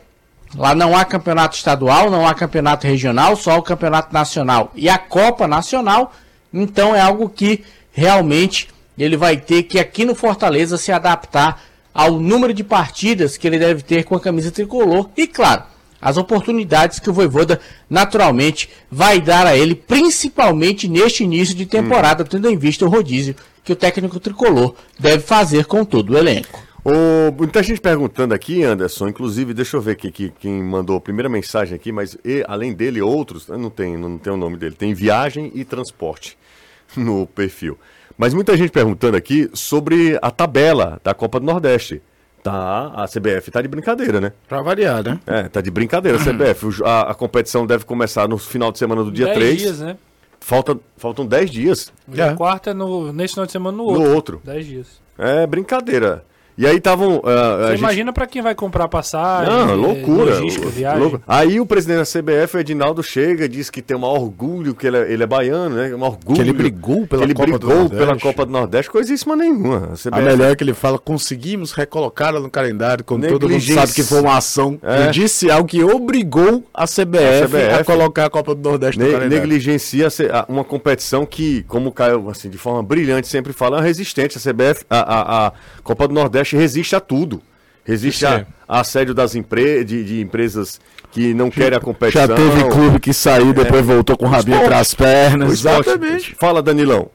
[0.56, 4.98] Lá não há campeonato estadual, não há campeonato regional, só o campeonato nacional e a
[4.98, 6.12] Copa Nacional.
[6.52, 11.62] Então é algo que realmente ele vai ter que aqui no Fortaleza se adaptar
[11.92, 15.64] ao número de partidas que ele deve ter com a camisa tricolor e claro,
[16.00, 22.24] as oportunidades que o Voivoda naturalmente vai dar a ele, principalmente neste início de temporada,
[22.24, 26.70] tendo em vista o rodízio que o técnico tricolor deve fazer com todo o elenco.
[26.82, 31.00] O, muita gente perguntando aqui, Anderson, inclusive, deixa eu ver aqui, aqui quem mandou a
[31.00, 34.74] primeira mensagem aqui, mas e, além dele, outros, não tem, não tem o nome dele,
[34.74, 36.38] tem viagem e transporte
[36.96, 37.78] no perfil.
[38.20, 42.02] Mas muita gente perguntando aqui sobre a tabela da Copa do Nordeste.
[42.42, 44.32] Tá, a CBF tá de brincadeira, né?
[44.46, 45.18] Pra variar, né?
[45.26, 46.82] É, tá de brincadeira a CBF.
[46.84, 49.58] A, a competição deve começar no final de semana do dia Dez 3.
[49.58, 49.96] dias, né?
[50.38, 52.34] Falta, faltam 10 dias Dia É.
[52.34, 54.14] quarta é no, nesse final de semana no no outro.
[54.14, 54.40] outro.
[54.44, 55.00] 10 dias.
[55.16, 56.22] É brincadeira.
[56.60, 57.22] E aí estavam.
[57.24, 59.50] ah, a Você gente- imagina pra quem vai comprar passagem.
[59.50, 60.34] Não, eh, loucura.
[60.34, 61.00] Logística, Lou- viagem.
[61.00, 61.22] louco.
[61.26, 64.86] Aí o presidente da CBF, o Edinaldo, chega e diz que tem um orgulho, que
[64.86, 65.94] ele é, ele é baiano, né?
[65.94, 66.34] Um orgulho.
[66.36, 68.22] Que ele brigou pela ele Copa do brigou pela Nordeste.
[68.22, 69.90] Copa do Nordeste, coisíssima nenhuma.
[69.92, 73.60] A CBF, A melhor é que ele fala, conseguimos recolocá-la no calendário, quando todo mundo
[73.62, 75.10] sabe que foi uma ação É.
[75.12, 77.84] judicial que obrigou a CBF a, A CBF.
[77.84, 79.38] colocar a Copa do Nordeste no ne- calendário.
[79.40, 83.78] negligencia a a- uma competição que, como o Caio, assim, de forma brilhante, sempre fala,
[83.78, 84.36] é resistente.
[84.36, 87.42] A CBF, a, a- a Copa do Nordeste resiste a tudo.
[87.84, 88.46] Resiste a, é.
[88.68, 92.26] a assédio das empre de, de empresas que não querem a competição.
[92.26, 95.52] Já teve clube que saiu, depois voltou com o rabinho entre as pernas.
[95.52, 96.34] Exatamente.
[96.36, 97.10] Fala, Danilão.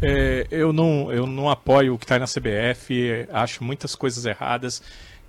[0.00, 4.24] É, eu, não, eu não apoio o que está na CBF, é, acho muitas coisas
[4.24, 4.82] erradas.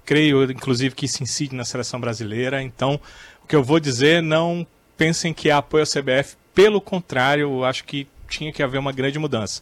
[0.06, 2.62] Creio, inclusive, que isso incide na seleção brasileira.
[2.62, 3.00] Então,
[3.44, 4.66] o que eu vou dizer, não
[4.98, 6.36] pensem que há apoio à CBF.
[6.56, 9.62] Pelo contrário, eu acho que tinha que haver uma grande mudança.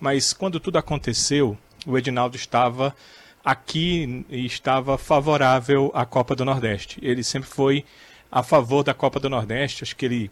[0.00, 2.94] Mas quando tudo aconteceu, o Edinaldo estava
[3.44, 6.98] aqui e estava favorável à Copa do Nordeste.
[7.02, 7.84] Ele sempre foi
[8.30, 9.84] a favor da Copa do Nordeste.
[9.84, 10.30] Acho que ele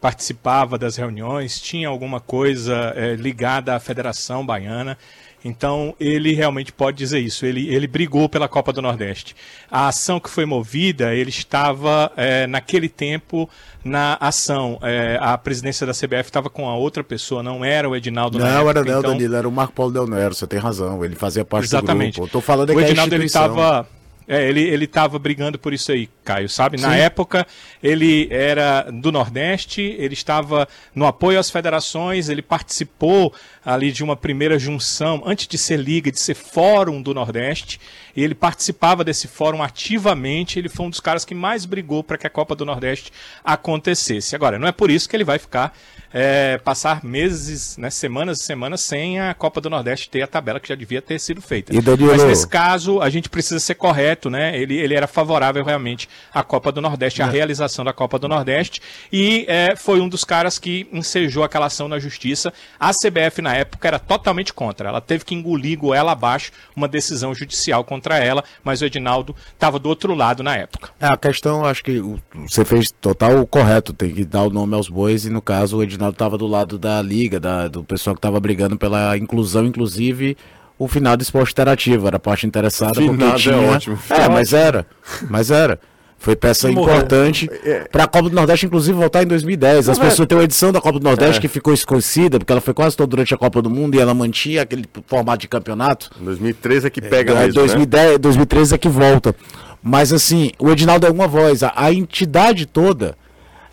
[0.00, 4.96] participava das reuniões, tinha alguma coisa eh, ligada à Federação Baiana.
[5.44, 7.46] Então, ele realmente pode dizer isso.
[7.46, 9.36] Ele, ele brigou pela Copa do Nordeste.
[9.70, 13.48] A ação que foi movida, ele estava, eh, naquele tempo,
[13.84, 14.78] na ação.
[14.82, 18.44] Eh, a presidência da CBF estava com a outra pessoa, não era o Edinaldo na
[18.44, 21.04] Não, era época, não, então- Danilo, era o Marco Paulo Del Nero, você tem razão,
[21.04, 22.14] ele fazia parte Exatamente.
[22.14, 22.32] do grupo.
[22.32, 23.86] Tô falando é o a Edinaldo ele estava
[24.28, 26.78] é, ele ele estava brigando por isso aí, Caio, sabe?
[26.80, 26.98] Na Sim.
[26.98, 27.46] época
[27.82, 33.32] ele era do Nordeste, ele estava no apoio às federações, ele participou
[33.64, 37.80] ali de uma primeira junção antes de ser liga, de ser fórum do Nordeste.
[38.16, 40.58] E ele participava desse fórum ativamente.
[40.58, 43.12] Ele foi um dos caras que mais brigou para que a Copa do Nordeste
[43.44, 44.34] acontecesse.
[44.34, 45.76] Agora, não é por isso que ele vai ficar
[46.12, 50.58] é, passar meses, né, semanas e semanas sem a Copa do Nordeste ter a tabela
[50.58, 51.74] que já devia ter sido feita.
[51.74, 54.58] E, Danilo- Mas nesse caso, a gente precisa ser correto, né?
[54.58, 58.80] Ele, ele era favorável realmente à Copa do Nordeste, à realização da Copa do Nordeste,
[59.12, 62.52] e é, foi um dos caras que ensejou aquela ação na justiça.
[62.80, 64.88] A CBF, na época, era totalmente contra.
[64.88, 69.78] Ela teve que engolir goela abaixo uma decisão judicial contra ela, mas o Edinaldo estava
[69.78, 70.90] do outro lado na época.
[71.00, 72.02] É, a questão, acho que
[72.48, 75.82] você fez total correto, tem que dar o nome aos bois, e no caso o
[75.82, 80.36] Edinaldo estava do lado da liga, da- do pessoal que estava brigando pela inclusão, inclusive
[80.78, 83.56] o final do esporte interativo, era a parte interessada, Finado porque é tinha...
[83.58, 83.98] ótimo.
[84.10, 84.86] É, mas era,
[85.28, 85.80] mas era.
[86.20, 86.82] Foi peça Morreu.
[86.96, 87.48] importante
[87.92, 89.88] para a Copa do Nordeste, inclusive, voltar em 2010.
[89.88, 91.40] As Não, pessoas têm uma edição da Copa do Nordeste É.
[91.40, 94.12] que ficou esquecida, porque ela foi quase toda durante a Copa do Mundo e ela
[94.12, 96.10] mantinha aquele formato de campeonato.
[96.20, 97.52] 2013 é que pega É, mesmo, né?
[97.52, 99.32] 2010, 2013 é que volta.
[99.80, 101.62] Mas assim, o Edinaldo é uma voz.
[101.62, 103.14] A, a entidade toda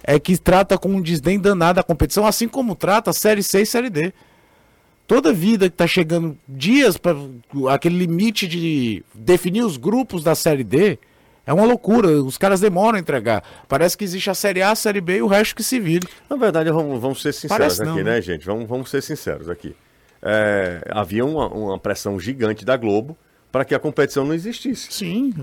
[0.03, 3.63] é que trata com um desdém danado a competição, assim como trata a Série C
[3.63, 4.13] e Série D.
[5.07, 7.15] Toda vida que tá chegando dias para
[7.69, 10.97] aquele limite de definir os grupos da Série D
[11.45, 12.07] é uma loucura.
[12.23, 13.43] Os caras demoram a entregar.
[13.67, 16.07] Parece que existe a Série A, a Série B e o resto que se vire.
[16.27, 18.21] Na verdade, vamos, vamos ser sinceros Parece aqui, não, né, né?
[18.21, 18.45] gente?
[18.45, 19.75] Vamos, vamos ser sinceros aqui.
[20.23, 23.15] É, havia uma, uma pressão gigante da Globo
[23.51, 24.87] para que a competição não existisse.
[24.91, 25.33] Sim.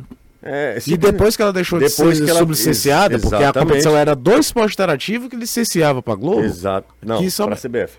[0.43, 3.53] É, E depois que ela deixou Depois de que ser ela- sublicenciada, ex- porque a
[3.53, 6.41] competição era do esporte interativo que licenciava pra Globo.
[6.41, 6.93] Exato.
[7.01, 7.97] Não, para a CBF.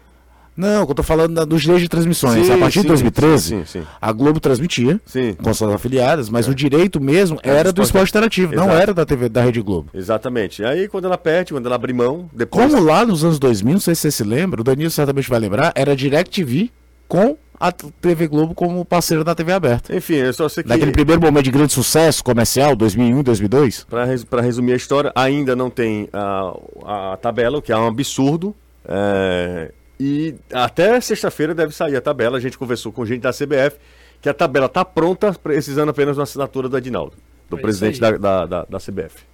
[0.56, 2.46] Não, eu tô falando dos direitos de transmissões.
[2.46, 5.34] Sim, a partir sim, de 2013, sim, a Globo transmitia Sim.
[5.34, 8.82] com suas afiliadas, mas o direito mesmo Era era do esporte- interativo, não Exato.
[8.82, 9.90] era da TV da Rede Globo.
[9.94, 10.64] Exatamente.
[10.64, 12.72] Aí quando ela perde, quando ela abre mão, depois.
[12.72, 15.40] Como lá nos anos 2000, não sei se você se lembra, o Danilo certamente vai
[15.40, 16.70] lembrar, era DirecTV
[17.08, 19.96] com a TV Globo como parceira da TV aberta.
[19.96, 20.70] Enfim, eu só sei que.
[20.70, 23.86] Naquele primeiro momento de grande sucesso comercial, 2001, 2002.
[23.90, 26.54] Para res, resumir a história, ainda não tem a,
[27.14, 28.54] a tabela, o que é um absurdo.
[28.86, 32.38] é, e até sexta-feira deve sair a tabela.
[32.38, 33.78] A gente conversou com gente da CBF
[34.22, 37.14] que a tabela está pronta, precisando apenas de uma assinatura do Adinaldo,
[37.50, 39.34] do É presidente da, da, da, da CBF.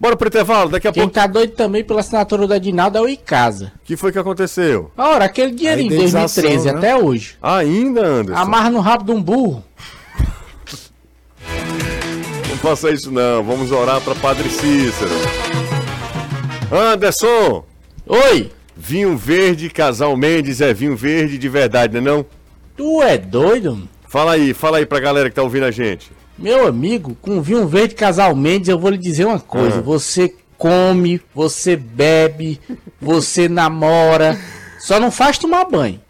[0.00, 1.14] Bora pro intervalo, daqui a Quem pouco.
[1.14, 3.72] tá doido também pela assinatura do Edinaldo é o Icasa.
[3.76, 4.90] O que foi que aconteceu?
[4.96, 6.78] Ora, aquele dinheirinho de indenização, 2013 né?
[6.78, 7.36] até hoje.
[7.42, 8.40] Ainda, Anderson.
[8.40, 9.62] Amarra no rabo de um burro.
[12.48, 15.10] Não faça isso não, vamos orar para Padre Cícero.
[16.72, 17.64] Anderson,
[18.06, 22.26] Oi, vinho verde, casal Mendes é vinho verde de verdade, não é não?
[22.74, 23.86] tu é doido?
[24.08, 26.10] Fala aí, fala aí pra galera que tá ouvindo a gente.
[26.38, 29.78] Meu amigo, com vinho verde casal Mendes, eu vou lhe dizer uma coisa.
[29.78, 29.82] Ah.
[29.82, 32.58] Você come, você bebe,
[32.98, 34.40] você namora.
[34.78, 36.00] Só não faz tomar banho.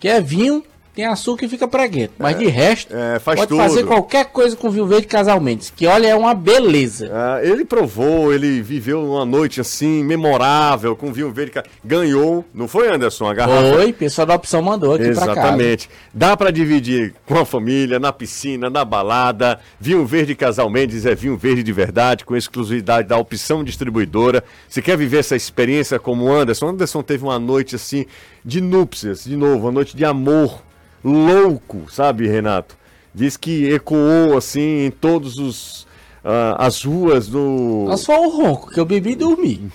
[0.00, 0.64] Que é vinho,
[0.98, 2.14] tem açúcar e fica preguento.
[2.18, 3.58] Mas de resto, é, faz pode tudo.
[3.58, 7.08] fazer qualquer coisa com vinho verde Casal Mendes, que olha, é uma beleza.
[7.12, 11.52] Ah, ele provou, ele viveu uma noite assim, memorável, com vinho verde.
[11.84, 13.28] Ganhou, não foi, Anderson?
[13.28, 13.76] A garrafa.
[13.76, 15.32] Oi, pessoal da opção mandou aqui pra cá.
[15.32, 15.88] Exatamente.
[16.12, 19.60] Dá pra dividir com a família, na piscina, na balada.
[19.78, 24.42] Vinho Verde Casal Mendes é vinho verde de verdade, com exclusividade da opção distribuidora.
[24.68, 28.04] Se quer viver essa experiência como o Anderson, Anderson teve uma noite assim
[28.44, 30.66] de núpcias, de novo, uma noite de amor
[31.04, 32.76] louco, sabe, Renato?
[33.14, 35.86] Diz que ecoou assim em todos os
[36.24, 39.70] ah, as ruas do Mas só o ronco, que eu bebi e dormi.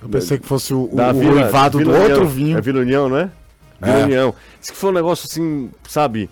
[0.00, 2.10] Eu pensei que fosse o, da o Vila, ruivado do Vila União.
[2.10, 2.58] outro vinho.
[2.58, 3.30] É Vila União, não é?
[3.80, 4.04] Vila É.
[4.04, 4.34] União.
[4.60, 6.28] Diz que foi um negócio assim, sabe?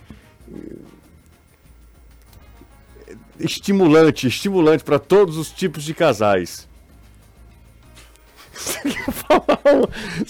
[3.38, 6.68] Estimulante, estimulante para todos os tipos de casais.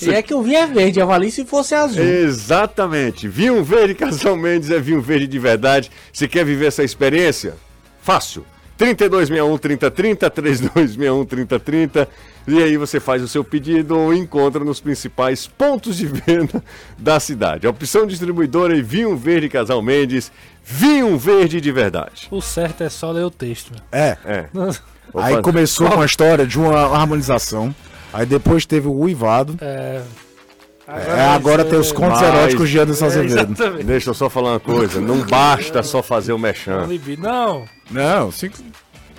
[0.00, 2.02] E é que o vinho é verde, avalie se fosse azul.
[2.02, 3.28] Exatamente.
[3.28, 5.90] Vinho verde Casal Mendes é vinho verde de verdade.
[6.12, 7.56] Se quer viver essa experiência?
[8.02, 8.44] Fácil.
[8.76, 12.08] 3261 3030, 3261 3030.
[12.48, 16.64] E aí você faz o seu pedido ou encontra nos principais pontos de venda
[16.96, 17.66] da cidade.
[17.66, 20.32] A opção distribuidora é vinho verde Casal Mendes,
[20.64, 22.28] vinho verde de verdade.
[22.30, 23.72] O certo é só ler o texto.
[23.92, 24.16] É.
[24.24, 24.46] É.
[25.14, 27.74] Aí começou com a história de uma harmonização.
[28.12, 29.56] Aí depois teve o uivado.
[29.60, 30.02] É.
[30.88, 33.52] É, agora tem os contos Mas- eróticos de Anderson Azevedo.
[33.52, 33.84] Exatamente.
[33.84, 36.88] Deixa eu só falar uma coisa, não basta só fazer o mechan.
[37.18, 38.50] Não, Não, sim,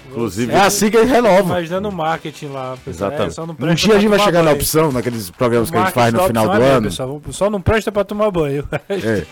[0.10, 1.40] Inclusive, é assim que ele renova.
[1.44, 2.76] imaginando o marketing lá.
[2.84, 3.10] Pessoal.
[3.12, 3.32] Exatamente.
[3.32, 4.56] É, só não Um dia a gente vai chegar na banho.
[4.58, 6.82] opção, naqueles programas O que a gente faz no final do é ano.
[6.82, 7.22] mesmo, pessoal.
[7.32, 8.68] Só não presta pra tomar banho.
[8.90, 9.26] É.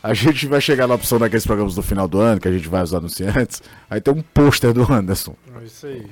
[0.00, 2.68] A gente vai chegar na opção daqueles programas do final do ano, que a gente
[2.68, 3.60] vai os anunciantes.
[3.90, 6.06] Aí tem um pôster do Anderson, É Isso aí.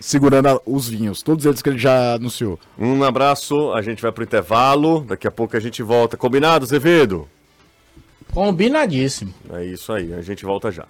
[0.00, 2.58] Segurando a- os vinhos, todos eles que ele já anunciou.
[2.78, 6.16] Um abraço, a gente vai pro intervalo, daqui a pouco a gente volta.
[6.16, 7.28] Combinado, Azevedo?
[8.32, 9.32] Combinadíssimo.
[9.52, 10.86] É isso aí, a gente volta já.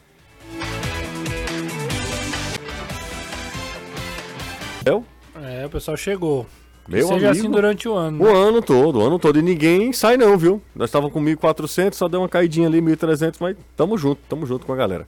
[4.85, 5.05] Eu?
[5.43, 6.47] É, o pessoal chegou.
[6.89, 7.31] Meu seja amigo.
[7.47, 8.23] assim durante o ano.
[8.23, 8.33] O né?
[8.33, 9.39] ano todo, o ano todo.
[9.39, 10.63] E ninguém sai não, viu?
[10.75, 14.65] Nós estávamos com 1.400, só deu uma caidinha ali, 1.300, mas tamo junto, tamo junto
[14.65, 15.07] com a galera.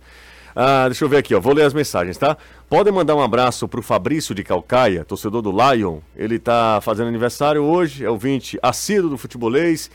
[0.55, 1.41] Ah, deixa eu ver aqui, ó.
[1.41, 2.37] Vou ler as mensagens, tá?
[2.69, 5.99] Podem mandar um abraço pro Fabrício de Calcaia, torcedor do Lion.
[6.17, 9.91] Ele tá fazendo aniversário hoje, é o 20 assíduo do futebolês.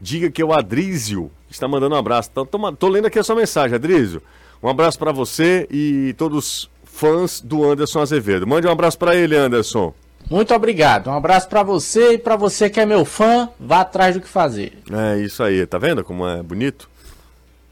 [0.00, 2.28] Diga que é o Adrísio está mandando um abraço.
[2.30, 4.22] Então, tô, tô lendo aqui a sua mensagem, Adrísio.
[4.62, 8.46] Um abraço para você e todos os fãs do Anderson Azevedo.
[8.46, 9.94] Mande um abraço para ele, Anderson.
[10.28, 11.08] Muito obrigado.
[11.08, 14.28] Um abraço pra você e pra você que é meu fã, vá atrás do que
[14.28, 14.78] fazer.
[14.90, 16.90] É isso aí, tá vendo como é bonito?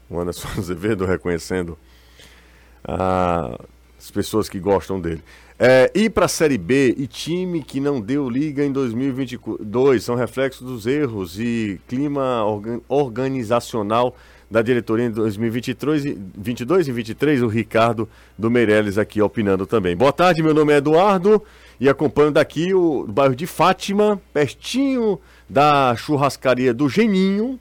[0.09, 1.77] O Anderson Azevedo reconhecendo
[2.87, 3.59] ah,
[3.99, 5.21] as pessoas que gostam dele.
[5.59, 10.15] É, ir para a Série B e time que não deu liga em 2022 são
[10.15, 14.15] reflexos dos erros e clima organ- organizacional
[14.49, 17.41] da diretoria em 2023 e 22 e 23.
[17.41, 19.95] O Ricardo do Meirelles aqui opinando também.
[19.95, 21.43] Boa tarde, meu nome é Eduardo
[21.79, 25.19] e acompanho daqui o bairro de Fátima, pertinho
[25.49, 27.59] da churrascaria do Geninho.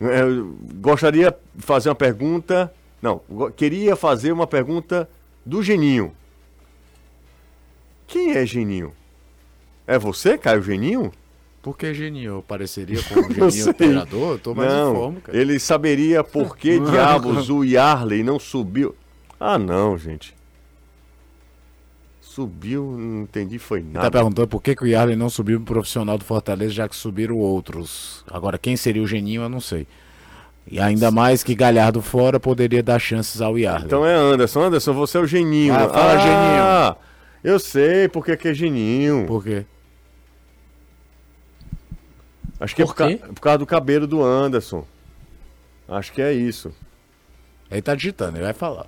[0.00, 2.72] É, eu gostaria de fazer uma pergunta.
[3.06, 5.08] Não, queria fazer uma pergunta
[5.44, 6.12] do Geninho.
[8.08, 8.92] Quem é Geninho?
[9.86, 11.12] É você, Caio Geninho?
[11.62, 12.34] Por que Geninho?
[12.36, 13.50] Eu pareceria com o.
[13.50, 14.32] Geninho operador?
[14.32, 15.38] Eu tô mais não, cara.
[15.38, 18.92] ele saberia por que diabos o Yarley não subiu.
[19.38, 20.34] Ah, não, gente.
[22.20, 24.10] Subiu, não entendi, foi Ele tá nada.
[24.10, 27.36] perguntando por que, que o Yarley não subiu pro profissional do Fortaleza, já que subiram
[27.36, 28.24] outros.
[28.28, 29.86] Agora, quem seria o Geninho, eu não sei.
[30.68, 33.86] E ainda mais que Galhardo fora poderia dar chances ao Yarley.
[33.86, 34.62] Então é Anderson.
[34.62, 35.72] Anderson, você é o Geninho.
[35.74, 36.96] Ah, fala, Geninho.
[37.44, 39.26] Eu sei porque que é Geninho.
[39.26, 39.64] Por quê?
[42.58, 44.84] Acho que é Por por, ca- por causa do cabelo do Anderson.
[45.88, 46.72] Acho que é isso.
[47.70, 48.86] Ele tá digitando, ele vai falar.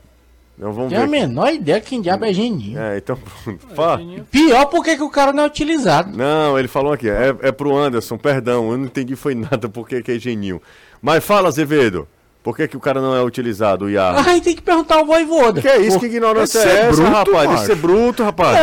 [0.56, 1.06] Então vamos a ver.
[1.06, 2.76] menor ideia quem diabo é Geninho.
[2.80, 3.66] É, então pronto.
[3.74, 4.00] Fala.
[4.30, 6.16] Pior porque que o cara não é utilizado.
[6.16, 10.02] Não, ele falou aqui, é, é pro Anderson, perdão, eu não entendi foi nada porque
[10.02, 10.60] que é Geninho.
[11.00, 12.08] Mas fala, Azevedo,
[12.42, 14.26] por que, que o cara não é utilizado, o Iar?
[14.26, 15.60] Aí tem que perguntar ao voivoda.
[15.60, 16.00] Que é isso?
[16.00, 17.50] Que ignorância é ser essa, bruto, rapaz?
[17.50, 18.58] Deve ser bruto, rapaz.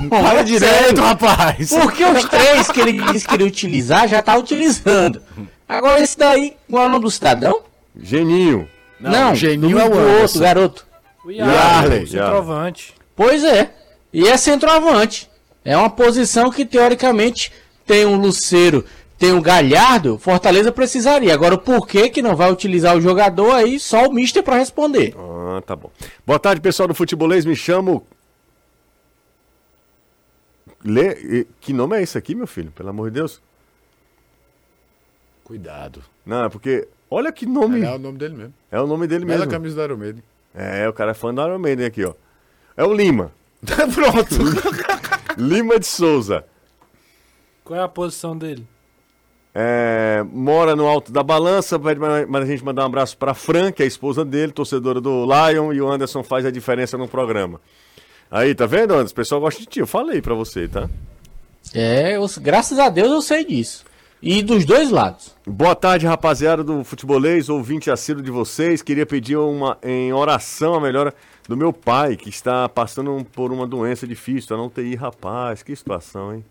[0.00, 1.70] Não, Fala é direito, rapaz!
[1.70, 5.20] Porque os três que ele disse que iria utilizar já tá utilizando.
[5.68, 7.62] Agora esse daí, qual é o nome do cidadão?
[8.00, 8.68] Geninho.
[9.00, 10.86] Não, Geninho do é o outro garoto.
[11.24, 12.94] O Yarley, Yarley, o centroavante.
[13.16, 13.70] Pois é.
[14.12, 15.28] E é centroavante.
[15.64, 17.50] É uma posição que teoricamente
[17.86, 18.84] tem um Luceiro,
[19.18, 21.32] tem um Galhardo, Fortaleza precisaria.
[21.32, 25.14] Agora o porquê que não vai utilizar o jogador aí, só o Mister pra responder.
[25.16, 25.90] Ah, tá bom.
[26.26, 28.06] Boa tarde, pessoal do Futebolês, me chamo...
[30.84, 31.12] Lê...
[31.40, 32.70] e- Que nome é esse aqui, meu filho?
[32.72, 33.40] Pelo amor de Deus.
[35.44, 36.02] Cuidado.
[36.24, 36.88] Não, é porque.
[37.10, 37.82] Olha que nome.
[37.82, 38.54] É o nome dele mesmo.
[38.70, 39.50] É o nome dele Bela mesmo.
[39.52, 40.22] camisa do Iron Maiden.
[40.54, 42.14] É, o cara é fã do Iron Maiden aqui, ó.
[42.76, 43.32] É o Lima.
[43.64, 44.34] Pronto.
[45.40, 46.44] Lima de Souza.
[47.62, 48.66] Qual é a posição dele?
[49.54, 53.82] É, mora no alto da balança, mais a gente mandar um abraço pra Fran, que
[53.82, 57.60] é a esposa dele, torcedora do Lion, e o Anderson faz a diferença no programa.
[58.30, 59.12] Aí, tá vendo, Anderson?
[59.12, 60.88] O pessoal gosta de ti, eu falei pra você, tá?
[61.72, 63.84] É, eu- graças a Deus eu sei disso.
[64.20, 65.36] E dos dois lados.
[65.46, 68.80] Boa tarde, rapaziada do Futebolês, ouvinte assíduo de vocês.
[68.82, 71.14] Queria pedir uma, em oração a melhora
[71.46, 75.76] do meu pai, que está passando por uma doença difícil, tá na UTI, rapaz, que
[75.76, 76.44] situação, hein?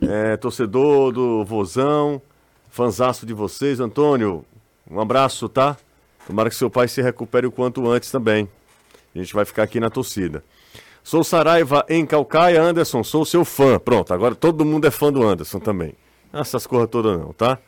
[0.00, 2.22] É, torcedor do Vozão,
[2.78, 4.44] fanzaço de vocês, Antônio,
[4.88, 5.76] um abraço, tá?
[6.24, 8.48] Tomara que seu pai se recupere o quanto antes também.
[9.12, 10.44] A gente vai ficar aqui na torcida.
[11.02, 13.80] Sou Saraiva em Calcaia, Anderson, sou seu fã.
[13.80, 15.92] Pronto, agora todo mundo é fã do Anderson também.
[16.32, 17.58] Essas coisas todas não, tá?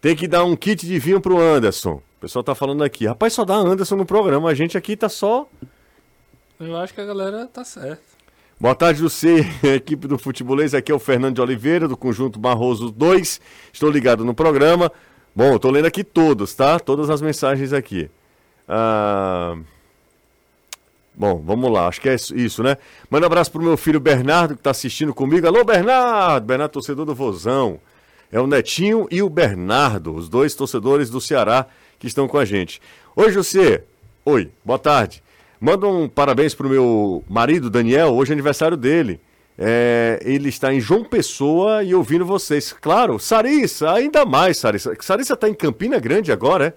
[0.00, 2.02] Tem que dar um kit de vinho pro Anderson.
[2.16, 3.06] O pessoal tá falando aqui.
[3.06, 4.48] Rapaz, só dá Anderson no programa.
[4.48, 5.48] A gente aqui tá só.
[6.58, 8.13] Eu acho que a galera tá certa.
[8.58, 10.74] Boa tarde, você, equipe do Futebolês.
[10.74, 13.40] Aqui é o Fernando de Oliveira, do Conjunto Barroso 2.
[13.72, 14.90] Estou ligado no programa.
[15.34, 16.78] Bom, tô lendo aqui todos, tá?
[16.78, 18.08] Todas as mensagens aqui.
[18.68, 19.56] Ah...
[21.16, 22.76] Bom, vamos lá, acho que é isso- isso, né?
[23.08, 25.46] Manda um abraço pro meu filho Bernardo, que tá assistindo comigo.
[25.46, 26.44] Alô, Bernardo!
[26.44, 27.78] Bernardo, torcedor do Vozão.
[28.32, 31.66] É o Netinho e o Bernardo, os dois torcedores do Ceará
[32.00, 32.82] que estão com a gente.
[33.14, 33.84] Oi, José.
[34.24, 35.22] Oi, boa tarde.
[35.60, 38.14] Manda um parabéns pro meu marido, Daniel.
[38.14, 39.20] Hoje é aniversário dele.
[39.56, 42.72] É, ele está em João Pessoa e ouvindo vocês.
[42.72, 44.94] Claro, Sarissa, ainda mais, Sarissa.
[45.00, 46.74] Sarissa tá em Campina Grande agora, é?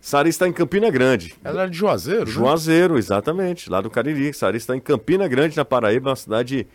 [0.00, 1.34] Sarissa está em Campina Grande.
[1.42, 2.30] Ela era de Juazeiro, né?
[2.30, 4.32] Juazeiro, exatamente, lá do Cariri.
[4.32, 6.66] Sarissa está em Campina Grande, na Paraíba, uma cidade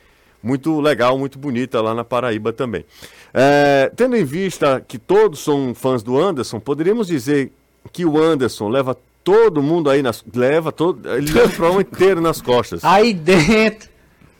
[0.41, 2.85] muito legal, muito bonita lá na Paraíba também.
[3.33, 7.51] É, tendo em vista que todos são fãs do Anderson, poderíamos dizer
[7.91, 8.97] que o Anderson leva
[9.31, 10.23] todo mundo aí nas.
[10.33, 11.07] Leva todo.
[11.13, 12.83] Ele leva o programa inteiro nas costas.
[12.83, 13.89] Aí dentro,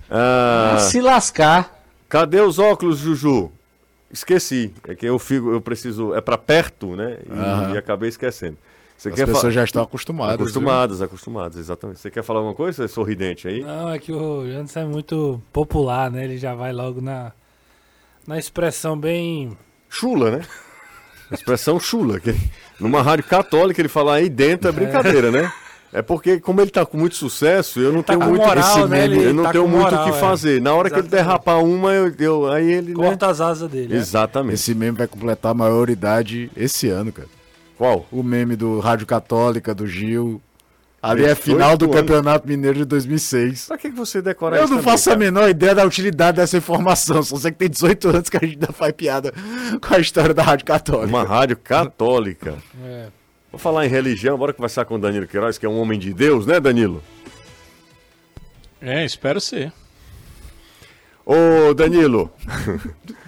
[0.10, 1.84] Ah, se lascar.
[2.08, 3.52] cadê os óculos, Juju?
[4.12, 4.74] Esqueci.
[4.88, 6.14] É que eu fico, eu preciso.
[6.16, 7.20] É pra perto, né?
[7.28, 7.74] E, Aham.
[7.76, 8.58] e acabei esquecendo.
[8.98, 10.36] Você As quer pessoas fa- já estão acostumadas.
[10.36, 12.00] Acostumadas, acostumadas, exatamente.
[12.00, 12.76] Você quer falar alguma coisa?
[12.78, 13.62] Você é sorridente aí?
[13.62, 16.26] Não, é que o Anderson é muito popular, né?
[16.26, 17.32] Ele já vai logo na,
[18.28, 19.56] na expressão bem.
[19.88, 20.42] Chula, né?
[21.32, 22.20] Expressão chula.
[22.20, 22.36] Que
[22.80, 25.52] numa rádio católica ele falar aí dentro é brincadeira, né?
[25.92, 28.80] É porque, como ele tá com muito sucesso, eu não tá tenho muito moral, esse
[28.88, 29.08] né?
[29.08, 30.14] meme, Ele eu não tá tenho muito o que é.
[30.14, 30.62] fazer.
[30.62, 31.26] Na hora que ele Exatamente.
[31.26, 32.90] derrapar uma, eu, eu- aí ele.
[32.90, 32.94] né?
[32.94, 33.94] Corta as asas dele.
[33.96, 34.00] né?
[34.00, 34.54] Exatamente.
[34.54, 37.28] Esse meme vai completar a maioridade esse ano, cara.
[37.76, 38.06] Qual?
[38.12, 40.40] O meme do Rádio Católica, do Gil.
[41.02, 41.90] Ali é Oito final do.
[41.90, 43.68] Campeonato Mineiro de 2006.
[43.68, 45.20] Pra que você decora Eu isso não também, faço a cara?
[45.26, 47.24] menor ideia da utilidade dessa informação.
[47.24, 49.34] Só sei que tem 18 anos que a gente ainda faz piada
[49.82, 51.08] com a história da Rádio Católica.
[51.08, 52.58] Uma rádio católica.
[52.84, 53.08] É.
[53.52, 56.14] Vou falar em religião, bora conversar com o Danilo Queiroz, que é um homem de
[56.14, 57.02] Deus, né, Danilo?
[58.82, 59.72] É, espero ser.
[61.26, 62.32] Ô, Danilo.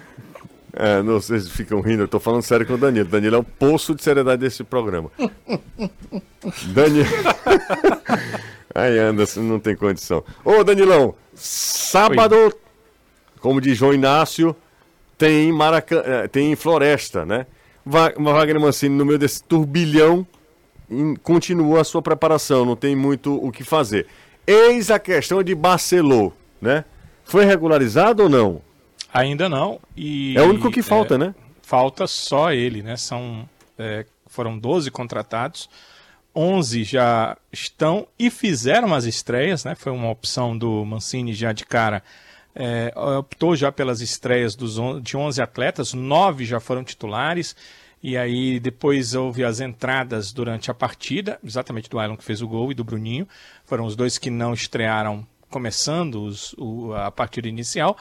[0.74, 3.06] é, não, vocês ficam rindo, eu tô falando sério com o Danilo.
[3.06, 5.10] Danilo é o poço de seriedade desse programa.
[6.72, 7.06] Danilo.
[8.74, 10.24] Aí, Anderson, não tem condição.
[10.42, 12.54] Ô, Danilão, sábado,
[13.40, 14.56] como diz João Inácio,
[15.18, 16.02] tem, Maraca...
[16.06, 17.46] eh, tem Floresta, né?
[17.84, 20.26] Wagner Mancini, no meio desse turbilhão,
[21.22, 24.06] continua a sua preparação, não tem muito o que fazer.
[24.46, 26.84] Eis a questão de Barcelô, né?
[27.24, 28.62] Foi regularizado ou não?
[29.12, 29.80] Ainda não.
[29.96, 31.34] E, É o único que falta, é, né?
[31.62, 32.96] Falta só ele, né?
[32.96, 33.48] São,
[33.78, 35.68] é, foram 12 contratados,
[36.34, 39.74] 11 já estão e fizeram as estreias, né?
[39.74, 42.02] Foi uma opção do Mancini já de cara.
[42.54, 47.54] É, optou já pelas estreias dos on- de 11 atletas, 9 já foram titulares.
[48.02, 52.48] E aí depois houve as entradas durante a partida, exatamente do Ailon que fez o
[52.48, 53.28] gol e do Bruninho.
[53.64, 57.96] Foram os dois que não estrearam começando os- o- a partida inicial.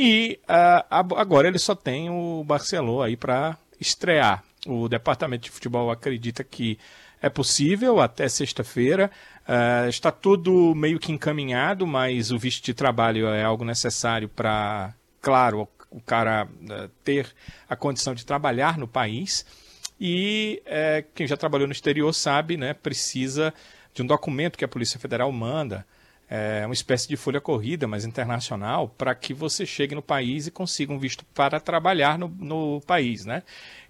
[0.00, 4.44] E ab- agora ele só tem o Barcelona aí para estrear.
[4.64, 6.78] O departamento de futebol acredita que
[7.20, 9.10] é possível até sexta-feira.
[9.46, 14.94] Ah, está tudo meio que encaminhado, mas o visto de trabalho é algo necessário para,
[15.20, 17.34] claro, o cara eh, ter
[17.68, 19.44] a condição de trabalhar no país.
[20.00, 23.52] E eh, quem já trabalhou no exterior sabe, né, precisa
[23.92, 25.84] de um documento que a Polícia Federal manda,
[26.30, 30.50] é uma espécie de folha corrida, mas internacional, para que você chegue no país e
[30.50, 33.24] consiga um visto para trabalhar no, no país.
[33.24, 33.42] Né?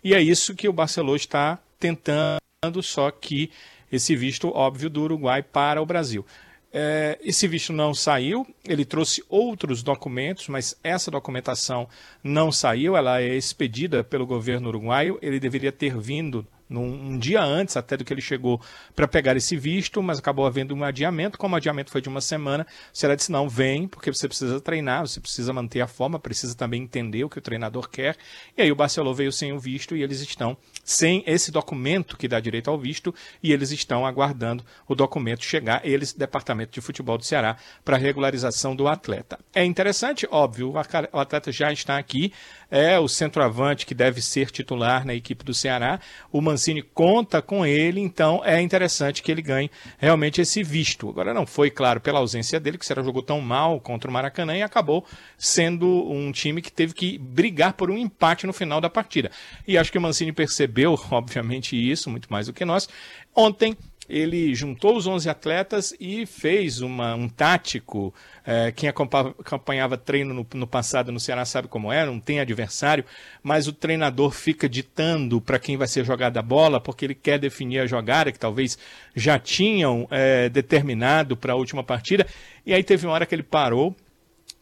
[0.03, 3.51] E é isso que o Barcelona está tentando, só que
[3.91, 6.24] esse visto óbvio do Uruguai para o Brasil.
[6.70, 11.89] É, esse visto não saiu, ele trouxe outros documentos, mas essa documentação
[12.22, 17.43] não saiu, ela é expedida pelo governo uruguaio, ele deveria ter vindo num, um dia
[17.43, 18.61] antes até do que ele chegou
[18.95, 21.39] para pegar esse visto, mas acabou havendo um adiamento.
[21.39, 24.61] Como o adiamento foi de uma semana, o Ceará disse: não, vem, porque você precisa
[24.61, 28.16] treinar, você precisa manter a forma, precisa também entender o que o treinador quer.
[28.57, 32.29] E aí o Barcelona veio sem o visto e eles estão sem esse documento que
[32.29, 37.19] dá direito ao visto e eles estão aguardando o documento chegar, eles, Departamento de Futebol
[37.19, 39.39] do Ceará, para regularização do atleta.
[39.55, 42.33] É interessante, óbvio, o atleta já está aqui,
[42.71, 46.01] é o centroavante que deve ser titular na equipe do Ceará.
[46.31, 51.09] O Mancini conta com ele, então é interessante que ele ganhe realmente esse visto.
[51.09, 54.12] Agora não foi claro pela ausência dele que o Ceará jogou tão mal contra o
[54.12, 55.05] Maracanã e acabou
[55.37, 59.31] sendo um time que teve que brigar por um empate no final da partida.
[59.66, 62.89] E acho que o Mancini percebeu, obviamente, isso muito mais do que nós.
[63.35, 63.77] Ontem
[64.09, 68.14] ele juntou os 11 atletas e fez uma, um tático.
[68.44, 73.04] É, quem acompanhava treino no, no, passado no Ceará sabe como é, não tem adversário,
[73.42, 77.38] mas o treinador fica ditando para quem vai ser jogada a bola, porque ele quer
[77.38, 78.78] definir a jogada, que talvez
[79.14, 82.26] já tinham é, determinado para a última partida.
[82.64, 83.94] E aí teve uma hora que ele parou,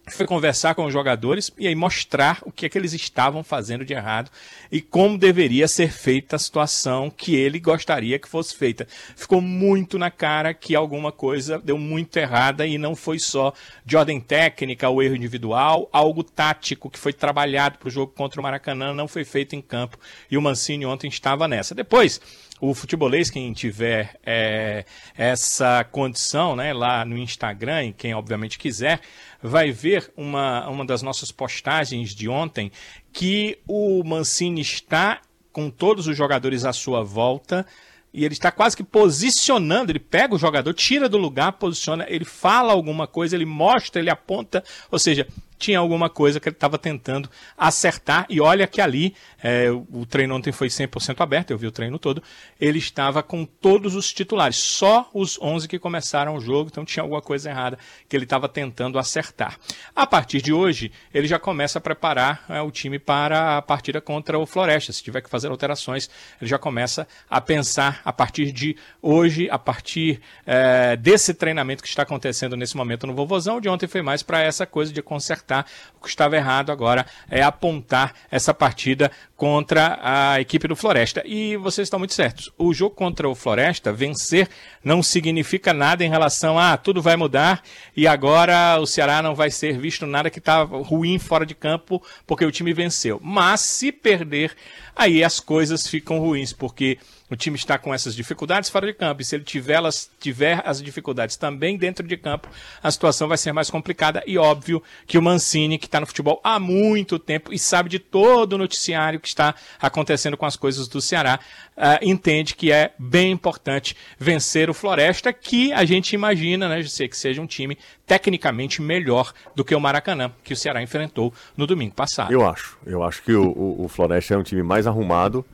[0.08, 3.84] foi conversar com os jogadores e aí mostrar o que é que eles estavam fazendo
[3.84, 4.30] de errado
[4.70, 8.86] e como deveria ser feita a situação que ele gostaria que fosse feita.
[9.16, 13.52] Ficou muito na cara que alguma coisa deu muito errada e não foi só
[13.84, 18.40] de ordem técnica ou erro individual, algo tático que foi trabalhado para o jogo contra
[18.40, 19.98] o Maracanã não foi feito em campo
[20.30, 21.74] e o Mancini ontem estava nessa.
[21.74, 22.20] Depois,
[22.60, 24.84] o futebolês, quem tiver é,
[25.16, 29.00] essa condição né, lá no Instagram, e quem obviamente quiser,
[29.42, 32.70] vai ver uma, uma das nossas postagens de ontem
[33.12, 35.20] que o Mancini está
[35.52, 37.66] com todos os jogadores à sua volta
[38.12, 42.24] e ele está quase que posicionando, ele pega o jogador, tira do lugar, posiciona, ele
[42.24, 45.26] fala alguma coisa, ele mostra, ele aponta, ou seja,
[45.58, 48.26] tinha alguma coisa que ele estava tentando acertar.
[48.28, 51.98] E olha que ali, é, o treino ontem foi 100% aberto, eu vi o treino
[51.98, 52.22] todo,
[52.60, 57.02] ele estava com todos os titulares, só os 11 que começaram o jogo, então tinha
[57.02, 57.78] alguma coisa errada
[58.08, 59.58] que ele estava tentando acertar.
[59.94, 64.00] A partir de hoje, ele já começa a preparar é, o time para a partida
[64.00, 64.92] contra o Floresta.
[64.92, 69.58] Se tiver que fazer alterações, ele já começa a pensar a partir de hoje, a
[69.58, 73.60] partir é, desse treinamento que está acontecendo nesse momento no Vovozão.
[73.60, 75.66] De ontem foi mais para essa coisa de consertar acertar.
[75.98, 81.22] O que estava errado agora é apontar essa partida contra a equipe do Floresta.
[81.24, 82.50] E vocês estão muito certos.
[82.58, 84.48] O jogo contra o Floresta, vencer,
[84.84, 87.62] não significa nada em relação a ah, tudo vai mudar
[87.96, 92.02] e agora o Ceará não vai ser visto nada que está ruim fora de campo
[92.26, 93.20] porque o time venceu.
[93.22, 94.52] Mas se perder,
[94.94, 96.98] aí as coisas ficam ruins, porque
[97.30, 99.20] o time está com essas dificuldades fora de campo.
[99.20, 102.48] E se ele tiver, elas, tiver as dificuldades também dentro de campo,
[102.82, 104.22] a situação vai ser mais complicada.
[104.26, 107.98] E óbvio que o Mancini, que está no futebol há muito tempo e sabe de
[107.98, 111.40] todo o noticiário que está acontecendo com as coisas do Ceará,
[111.76, 117.08] uh, entende que é bem importante vencer o Floresta, que a gente imagina, né, José,
[117.08, 121.66] que seja um time tecnicamente melhor do que o Maracanã, que o Ceará enfrentou no
[121.66, 122.32] domingo passado.
[122.32, 122.78] Eu acho.
[122.86, 125.44] Eu acho que o, o, o Floresta é um time mais arrumado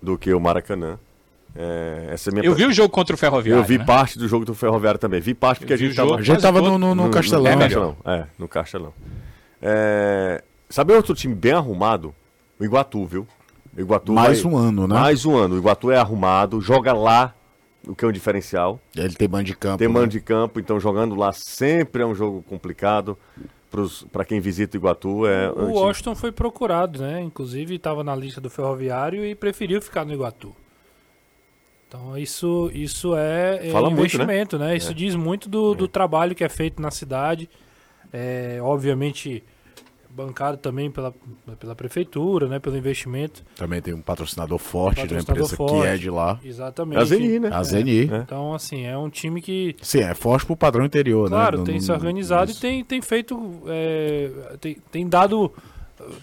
[0.00, 0.98] do que o Maracanã.
[1.58, 2.44] É, essa é minha...
[2.44, 3.62] Eu vi o jogo contra o Ferroviário.
[3.62, 3.84] Eu vi né?
[3.84, 5.20] parte do jogo do Ferroviário também.
[5.20, 6.16] Vi parte porque a gente estava.
[6.16, 7.52] A gente estava no, no, no, Castelão.
[7.52, 7.96] No, Castelão.
[8.04, 8.94] É, no Castelão.
[9.62, 12.14] É, sabe outro time bem arrumado?
[12.60, 13.26] O Iguatu, viu?
[13.76, 14.52] O Iguatu mais vai...
[14.52, 14.94] um ano, né?
[14.94, 15.54] Mais um ano.
[15.54, 17.34] O Iguatu é arrumado, joga lá,
[17.86, 18.80] o que é um diferencial.
[18.94, 19.78] Ele tem mando de campo.
[19.78, 19.94] Tem né?
[19.94, 23.16] mando de campo, então jogando lá sempre é um jogo complicado.
[24.10, 25.50] Para quem visita o Iguatu é.
[25.50, 27.20] O Washington foi procurado, né?
[27.20, 30.54] Inclusive estava na lista do Ferroviário e preferiu ficar no Iguatu.
[31.96, 34.72] Então isso, isso é, é Fala investimento, muito, né?
[34.72, 34.76] né?
[34.76, 34.94] Isso é.
[34.94, 35.88] diz muito do, do é.
[35.88, 37.48] trabalho que é feito na cidade.
[38.12, 39.42] É, obviamente
[40.08, 41.12] bancado também pela,
[41.58, 42.58] pela prefeitura, né?
[42.58, 43.42] Pelo investimento.
[43.54, 46.40] Também tem um patrocinador forte, um patrocinador empresa forte, que é de lá.
[46.42, 47.02] Exatamente.
[47.02, 47.50] A Zeni, né?
[47.52, 48.10] A Zeni.
[48.10, 48.16] É.
[48.18, 49.76] Então, assim, é um time que...
[49.82, 51.64] Sim, é forte pro padrão interior, claro, né?
[51.64, 52.56] Claro, tem no, se organizado no...
[52.56, 53.62] e tem, tem feito...
[53.66, 55.52] É, tem, tem dado...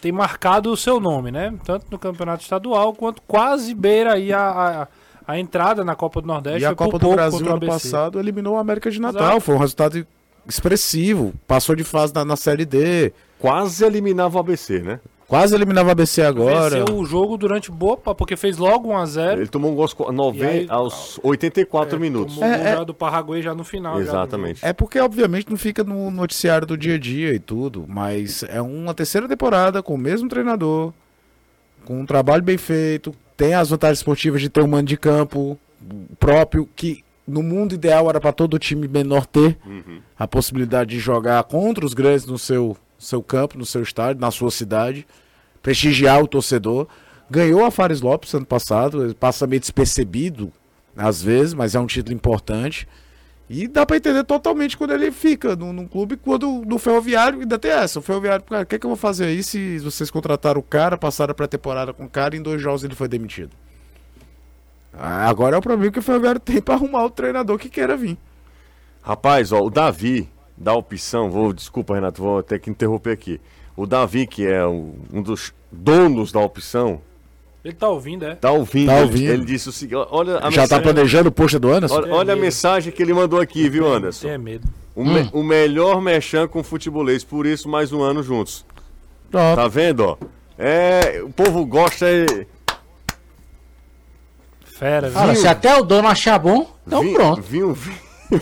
[0.02, 1.54] Tem marcado o seu nome, né?
[1.64, 4.88] Tanto no campeonato estadual, quanto quase beira aí a, a
[5.28, 8.62] a entrada na Copa do Nordeste e a Copa do Brasil ano passado eliminou a
[8.62, 9.22] América de Natal.
[9.22, 9.42] Exato.
[9.42, 10.06] Foi um resultado
[10.48, 11.34] expressivo.
[11.48, 13.14] Passou de fase na, na Série D.
[13.40, 15.00] Quase eliminava o ABC, né?
[15.28, 16.80] Quase eliminava o ABC agora.
[16.80, 19.34] Venceu o jogo durante boa, porque fez logo 1x0.
[19.34, 19.88] Ele tomou um gol
[20.70, 22.36] aos 84 é, minutos.
[22.36, 24.00] Tomou é, um é, do Paraguai já no final.
[24.00, 24.64] Exatamente.
[24.64, 28.62] É porque, obviamente, não fica no noticiário do dia a dia e tudo, mas é
[28.62, 30.94] uma terceira temporada com o mesmo treinador,
[31.84, 35.58] com um trabalho bem feito, tem as vantagens esportivas de ter um mando de campo
[36.20, 39.58] próprio que no mundo ideal era para todo time menor ter
[40.18, 44.32] a possibilidade de jogar contra os grandes no seu, seu campo, no seu estádio, na
[44.32, 45.08] sua cidade,
[45.62, 46.88] prestigiar o torcedor.
[47.30, 50.52] Ganhou a Fares Lopes ano passado, passa meio despercebido
[50.96, 52.88] às vezes, mas é um título importante.
[53.50, 57.60] E dá pra entender totalmente quando ele fica num, num clube, quando no Ferroviário ainda
[57.60, 58.00] tem essa.
[58.00, 60.64] O Ferroviário, cara, o que, é que eu vou fazer aí se vocês contrataram o
[60.64, 63.52] cara, passaram a pré-temporada com o cara e em dois jogos ele foi demitido?
[64.94, 67.98] Ah, Agora é o problema que o Ferroviário tem pra arrumar o treinador que queira
[67.98, 68.18] vir.
[69.02, 73.42] Rapaz, ó, o Davi dá opção, vou, desculpa, Renato, vou ter que interromper aqui.
[73.76, 77.02] O Davi, que é um dos donos da opção,
[77.64, 78.36] Ele tá ouvindo, é?
[78.36, 78.88] tá ouvindo.
[78.88, 79.32] Tá ele- ouvindo.
[79.32, 81.96] Ele, disse o seguinte: olha a Já tá mensagem, planejando o post do Anderson?
[81.96, 84.28] olha, olha a mensagem que ele mandou aqui, viu, Anderson?
[84.28, 84.68] Tenha medo.
[84.96, 88.66] O, me- o melhor mechan com futebolês, por isso mais um ano juntos.
[89.32, 89.56] Pronto.
[89.56, 90.18] Tá vendo, ó?
[90.58, 92.46] É, o povo gosta é,
[94.78, 95.18] Fera, viu?
[95.20, 97.42] Cara, se até o dono achar bom, então vinho, pronto.
[97.42, 97.78] vinho,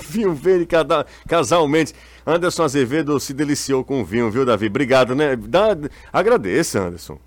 [0.10, 1.94] vinho verde cada, casalmente.
[2.26, 4.68] Anderson Azevedo se deliciou com o vinho, viu, Davi?
[4.68, 5.36] Obrigado, né?
[5.36, 5.76] Dá,
[6.14, 7.18] agradeça, Anderson.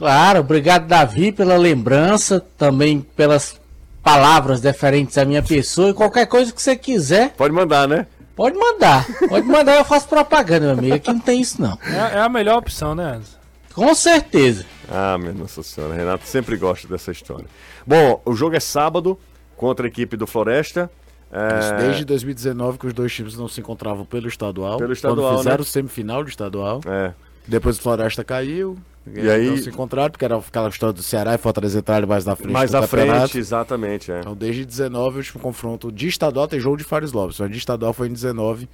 [0.00, 3.60] Claro, obrigado, Davi, pela lembrança, também pelas
[4.02, 8.06] palavras deferentes à minha pessoa e qualquer coisa que você quiser, Pode mandar, né?
[8.34, 9.06] pode mandar.
[9.28, 10.94] Pode mandar, eu faço propaganda, meu amigo.
[10.94, 11.78] Aqui não tem isso, não.
[11.84, 13.36] É, é a melhor opção, né, Anderson?
[13.74, 14.64] Com certeza.
[14.90, 17.44] Ah, minha Nossa Senhora, Renato sempre gosta dessa história.
[17.86, 19.18] Bom, o jogo é sábado
[19.54, 20.90] contra a equipe do Floresta.
[21.30, 24.78] É, Isso desde 2019 que os dois times não se encontravam pelo estadual.
[24.78, 25.62] Pelo estadual, Quando fizeram né?
[25.62, 26.80] o semifinal do estadual.
[26.86, 27.12] é.
[27.50, 28.78] Depois o Floresta caiu.
[29.12, 32.24] E aí- Não se encontraram, porque era aquela história do Ceará e Fortaleza entrarem mais
[32.24, 33.20] na frente Mais campeonato.
[33.30, 34.12] frente, exatamente.
[34.12, 34.20] É.
[34.20, 37.40] Então, desde 19, o último confronto de estadual tem jogo de Fares Lopes.
[37.40, 38.68] Mas de estadual foi em 19.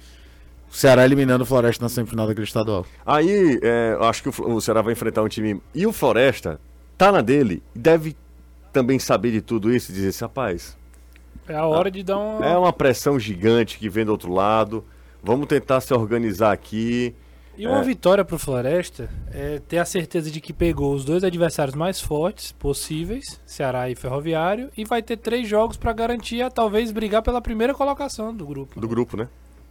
[0.71, 2.85] O Ceará eliminando o Floresta na semifinal daquele estadual.
[3.05, 5.61] Aí, é, eu acho que o, o Ceará vai enfrentar um time.
[5.73, 6.59] E o Floresta
[6.97, 8.15] tá na dele, deve
[8.73, 10.77] também saber de tudo isso e dizer assim, rapaz,
[11.47, 12.45] É a hora de dar uma.
[12.45, 14.83] é uma pressão gigante que vem do outro lado.
[15.23, 17.15] Vamos tentar se organizar aqui.
[17.57, 21.75] E uma vitória pro Floresta é ter a certeza de que pegou os dois adversários
[21.75, 26.91] mais fortes possíveis, Ceará e Ferroviário, e vai ter três jogos pra garantir a talvez
[26.91, 28.79] brigar pela primeira colocação do grupo.
[28.79, 29.27] Do grupo, né?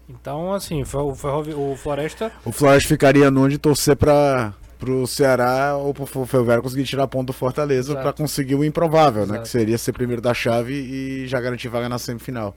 [0.09, 1.55] Então, assim, o, Ferrovi...
[1.55, 6.85] o Floresta O Floresta ficaria no onde torcer para pro Ceará ou pro Ferroviário conseguir
[6.85, 9.35] tirar ponto do Fortaleza para conseguir o improvável, né?
[9.35, 9.43] Exato.
[9.43, 12.55] Que seria ser primeiro da chave e já garantir vaga na semifinal.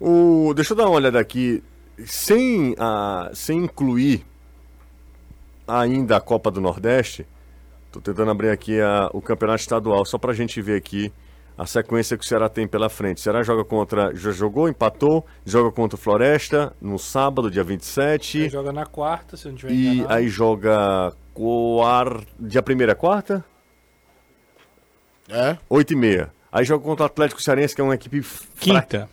[0.00, 1.62] O, deixa eu dar uma olhada aqui.
[2.06, 4.24] Sem, a, sem incluir
[5.66, 7.26] ainda a Copa do Nordeste,
[7.92, 11.12] tô tentando abrir aqui a- o campeonato estadual, só pra gente ver aqui
[11.56, 13.16] a sequência que o Ceará tem pela frente.
[13.18, 14.14] O Ceará joga contra.
[14.14, 18.48] Já jogou, empatou, joga contra o Floresta no sábado, dia 27.
[18.48, 20.14] joga na quarta, se não estiver E enganado.
[20.14, 21.12] aí joga.
[21.34, 22.20] Quar...
[22.38, 23.44] Dia 1 é quarta?
[25.28, 25.56] É?
[25.68, 26.30] 8 e meia.
[26.50, 28.22] Aí joga contra o Atlético Cearense, que é uma equipe.
[28.58, 29.08] Quinta.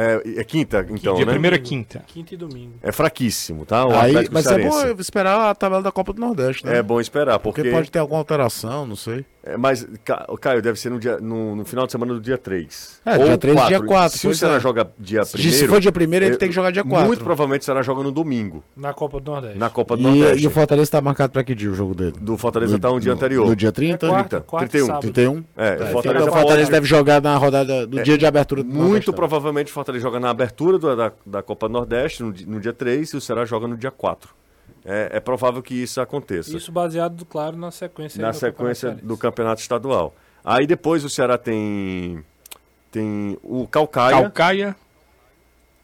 [0.00, 1.32] É, é quinta, então, dia né?
[1.32, 2.04] primeiro é quinta.
[2.06, 2.74] Quinta e domingo.
[2.80, 3.84] É fraquíssimo, tá?
[3.84, 4.94] O Aí, Atlético mas é Cearense.
[4.94, 6.78] bom esperar a tabela da Copa do Nordeste, né?
[6.78, 7.62] É bom esperar, porque.
[7.62, 9.26] Porque pode ter alguma alteração, não sei.
[9.52, 12.36] É, mas, Ca- Caio, deve ser no, dia, no, no final de semana do dia
[12.36, 13.00] 3.
[13.06, 14.60] É, dia 3 e dia 4, Se o Ceará é.
[14.60, 17.06] joga dia 1 Se for dia primeiro, ele tem que jogar dia 4.
[17.06, 19.58] Muito provavelmente o Ceará joga no domingo, Na Copa do Nordeste.
[19.58, 20.44] na Copa do E, Nordeste.
[20.44, 22.14] e o Fortaleza tá marcado pra que dia o jogo dele?
[22.20, 23.46] Do Fortaleza tá um dia anterior.
[23.46, 24.06] No dia 30?
[24.06, 24.86] É quarta, 30, quarta e 31.
[24.86, 25.02] sábado.
[25.02, 25.44] 31?
[25.56, 28.68] É, o Então, Fortaleza, o Fortaleza deve jogar na rodada do dia de abertura do
[28.68, 29.14] Muito Nordestão.
[29.14, 32.72] provavelmente o Fortaleza joga na abertura do- da, da Copa do Nordeste, no, no dia
[32.72, 34.30] 3, e o Ceará joga no dia 4.
[34.84, 36.56] É, é provável que isso aconteça.
[36.56, 38.20] Isso baseado, claro, na sequência.
[38.20, 40.14] na do sequência Campeonato do campeonato estadual.
[40.44, 42.24] Aí depois o Ceará tem
[42.90, 44.76] tem o Calcaia Calcaia,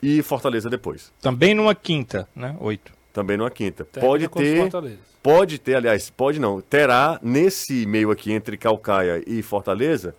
[0.03, 2.57] e Fortaleza depois, também numa quinta, né?
[2.61, 2.93] Oito.
[3.13, 3.85] também numa quinta.
[3.85, 4.71] Termina Pode ter,
[5.23, 10.15] pode ter, aliás, pode não, terá nesse meio aqui entre Calcaia e Fortaleza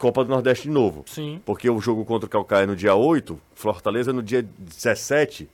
[0.00, 1.04] Copa do Nordeste de novo.
[1.06, 1.42] Sim.
[1.44, 5.46] Porque o jogo contra o Calcaia é no dia 8, Fortaleza no dia 17.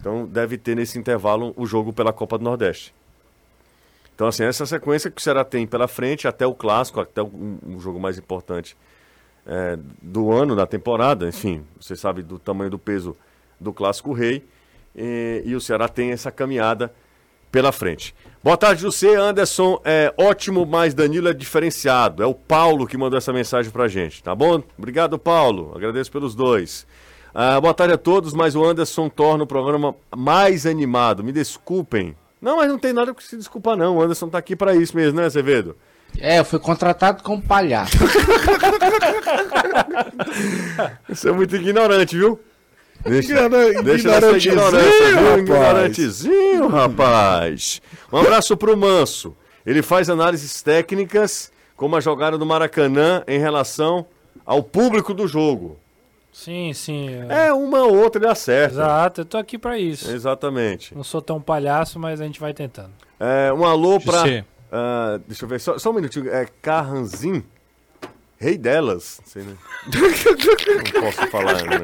[0.00, 2.94] Então deve ter nesse intervalo o jogo pela Copa do Nordeste.
[4.14, 7.26] Então, assim, essa sequência que o Ceará tem pela frente até o clássico, até o,
[7.26, 8.74] um- jogo mais importante
[9.46, 13.14] é, do ano, da temporada, enfim, você sabe do tamanho do peso
[13.60, 14.42] do clássico rei.
[14.94, 16.90] E, e o Ceará tem essa caminhada
[17.52, 18.14] pela frente.
[18.42, 19.14] Boa tarde, José.
[19.16, 22.22] Anderson é ótimo, mas Danilo é diferenciado.
[22.22, 24.62] É o Paulo que mandou essa mensagem pra gente, tá bom?
[24.78, 25.72] Obrigado, Paulo.
[25.76, 26.86] Agradeço pelos dois.
[27.38, 31.22] Ah, boa tarde a todos, mas o Anderson torna o programa mais animado.
[31.22, 32.16] Me desculpem.
[32.40, 33.98] Não, mas não tem nada que se desculpar, não.
[33.98, 35.76] O Anderson tá aqui pra isso mesmo, né, Azevedo?
[36.18, 37.92] É, eu fui contratado como palhaço.
[41.08, 42.40] Você é muito ignorante, viu?
[43.04, 45.14] Deixa, Ignora- deixa essa ignorantezinho, ignorância, viu?
[45.16, 45.38] rapaz.
[45.40, 47.82] Ignorantezinho, rapaz.
[48.10, 49.36] Um abraço pro Manso.
[49.64, 54.06] Ele faz análises técnicas, como a jogada do Maracanã em relação
[54.44, 55.78] ao público do jogo.
[56.36, 57.08] Sim, sim.
[57.30, 57.50] é.
[57.50, 58.74] Uma ou outra ele acerta.
[58.74, 60.10] Exato, eu tô aqui pra isso.
[60.10, 60.94] Exatamente.
[60.94, 62.92] Não sou tão palhaço, mas a gente vai tentando.
[63.18, 64.18] É, um alô pra.
[64.18, 64.44] José.
[64.70, 66.28] ah, deixa eu ver, só, só um minutinho.
[66.28, 67.42] É Carranzin,
[68.38, 69.20] rei delas.
[69.22, 69.56] Não sei, né?
[70.94, 71.78] Não posso falar, né?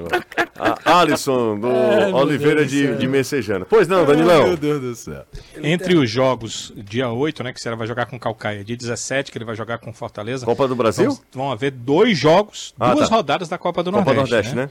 [0.85, 3.65] A Alisson, do Ai, Oliveira do de, de Messejana.
[3.65, 4.49] Pois não, Danilão.
[4.49, 5.25] Meu Deus do céu.
[5.63, 9.39] Entre os jogos, dia 8, né, que você vai jogar com Calcaia, dia 17, que
[9.39, 10.47] ele vai jogar com Fortaleza.
[10.47, 11.11] Copa do Brasil?
[11.11, 13.17] Vão, vão haver dois jogos, Ah, duas tá.
[13.17, 14.55] rodadas da Copa do Copa Nordeste.
[14.55, 14.71] Nordeste, né?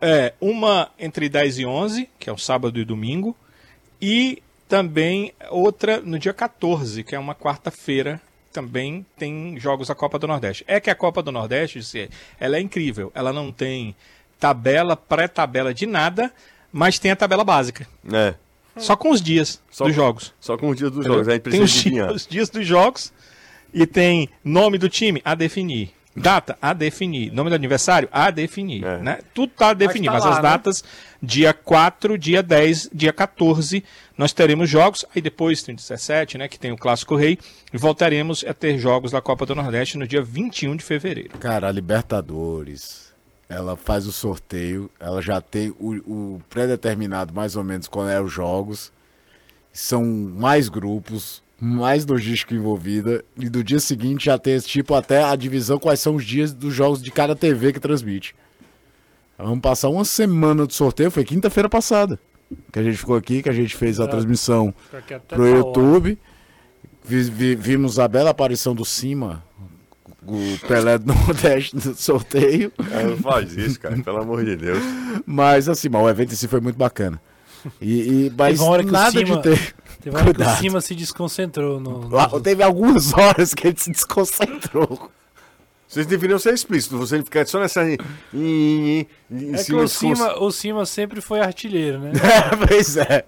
[0.00, 3.36] É, uma entre 10 e 11, que é o sábado e domingo,
[4.00, 8.20] e também outra no dia 14, que é uma quarta-feira,
[8.52, 10.64] também tem jogos da Copa do Nordeste.
[10.66, 13.94] É que a Copa do Nordeste, ela é incrível, ela não tem
[14.38, 16.32] tabela, pré-tabela de nada,
[16.72, 18.34] mas tem a tabela básica, É.
[18.76, 20.34] só com os dias Só dos com- jogos.
[20.40, 23.12] Só com os dias dos jogos, a gente tem os, dias- os dias dos jogos
[23.72, 25.92] e tem nome do time a definir.
[26.14, 27.32] Data a definir.
[27.32, 28.84] Nome do aniversário a definir.
[28.84, 28.98] É.
[28.98, 29.18] Né?
[29.32, 30.12] Tudo está definido.
[30.12, 30.42] tá Mas, lá, as né?
[30.42, 30.84] datas,
[31.22, 33.82] dia 4, dia 10, dia 14,
[34.16, 35.04] nós teremos jogos.
[35.14, 36.48] Aí depois tem 17, né?
[36.48, 37.38] Que tem o Clássico Rei.
[37.72, 41.38] E voltaremos a ter jogos da Copa do Nordeste no dia 21 de fevereiro.
[41.38, 43.12] Cara, a Libertadores,
[43.48, 48.20] ela faz o sorteio, ela já tem o, o pré-determinado mais ou menos quando é
[48.20, 48.92] os jogos.
[49.72, 53.24] São mais grupos, mais logística envolvida.
[53.38, 56.52] E do dia seguinte já tem esse tipo até a divisão quais são os dias
[56.52, 58.34] dos jogos de cada TV que transmite.
[59.38, 62.18] Vamos passar uma semana do sorteio, foi quinta-feira passada.
[62.72, 64.10] Que a gente ficou aqui, que a gente fez a Exato.
[64.16, 64.74] transmissão
[65.28, 65.46] pro.
[65.46, 66.18] YouTube.
[67.04, 69.42] Vi- vi- vimos a bela aparição do Cima,
[70.26, 70.38] o
[70.68, 72.72] Pelé do Nordeste no sorteio.
[72.92, 74.82] É, não faz isso, cara, pelo amor de Deus.
[75.26, 77.20] Mas assim, o evento em si foi muito bacana.
[77.80, 79.74] E, e- mas Teve uma hora que o nada Cima- de ter.
[80.00, 80.56] Teve uma hora que o.
[80.56, 82.00] Cima se desconcentrou no.
[82.02, 85.10] no- Lá, teve algumas horas que ele se desconcentrou.
[85.92, 87.84] Vocês deveriam ser explícitos, você ficar só nessa.
[87.84, 87.98] Em,
[88.32, 92.12] em, em É que o Cima, o Cima sempre foi artilheiro, né?
[92.66, 93.26] pois é.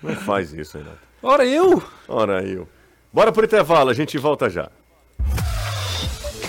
[0.00, 0.98] Não faz isso, Renato.
[1.20, 1.82] Ora, eu!
[2.06, 2.68] Ora eu.
[3.12, 4.70] Bora pro intervalo, a gente volta já.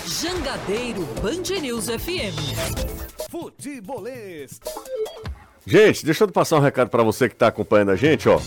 [0.06, 3.26] Jangadeiro Band News FM.
[3.28, 4.60] Futebolês.
[5.66, 8.40] Gente, deixa eu passar um recado pra você que tá acompanhando a gente, ó.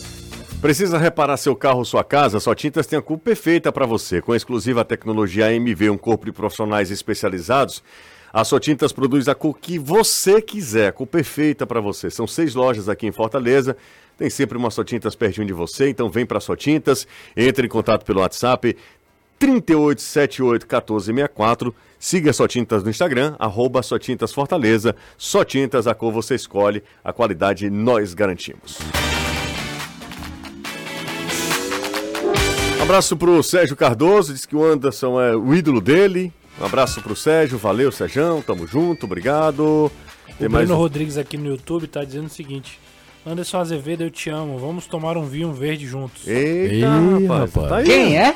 [0.61, 2.37] Precisa reparar seu carro ou sua casa?
[2.37, 4.21] Só Tintas tem a cor perfeita para você.
[4.21, 7.81] Com a exclusiva tecnologia AMV, um corpo de profissionais especializados,
[8.33, 12.09] a Só Tintas produz a cor que você quiser, a cor perfeita para você.
[12.09, 13.77] São seis lojas aqui em Fortaleza.
[14.17, 17.07] Tem sempre uma Só Tintas pertinho de você, então vem para Só Tintas,
[17.37, 18.75] entre em contato pelo WhatsApp
[19.39, 21.73] 38781464.
[21.97, 24.93] Siga Só Tintas no Instagram, arroba Só Tintas Fortaleza.
[25.17, 28.77] Só Tintas, a cor você escolhe, a qualidade nós garantimos.
[32.89, 36.33] Abraço pro Sérgio Cardoso, diz que o Anderson é o ídolo dele.
[36.59, 39.91] Um abraço pro Sérgio, valeu Sérgio, tamo junto, obrigado.
[40.37, 42.79] Tem O mais Bruno um- Rodrigues aqui no YouTube tá dizendo o seguinte:
[43.25, 44.57] Anderson Azevedo, eu te amo.
[44.57, 46.27] Vamos tomar um vinho verde juntos.
[46.27, 46.81] Eita, Ih,
[47.27, 47.69] rapaz, rapaz.
[47.69, 47.85] tá aí.
[47.85, 48.35] Quem é?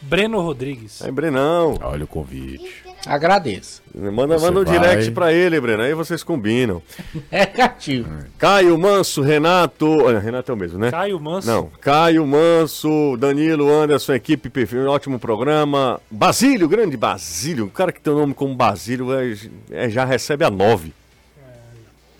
[0.00, 1.02] Breno Rodrigues.
[1.02, 1.78] É Brenão.
[1.82, 2.82] Olha o convite.
[3.06, 3.82] Agradeço.
[3.94, 4.78] Manda, Você manda um vai.
[4.78, 6.82] direct pra ele, Breno, aí vocês combinam.
[7.30, 8.08] É cativo.
[8.38, 9.86] Caio Manso, Renato.
[9.86, 10.90] Olha, Renato é o mesmo, né?
[10.90, 11.46] Caio Manso.
[11.48, 16.00] Não, Caio Manso, Danilo, Anderson, equipe perfil, ótimo programa.
[16.10, 19.36] Basílio, grande Basílio, o cara que tem o nome como Basílio é-
[19.70, 20.92] é- já recebe a nove.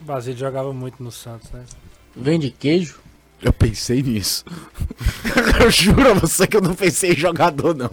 [0.00, 1.64] O Basílio jogava muito no Santos, né?
[2.16, 3.00] Vende queijo.
[3.40, 4.44] Eu pensei nisso.
[5.62, 7.90] eu juro a você que eu não pensei em jogador, não.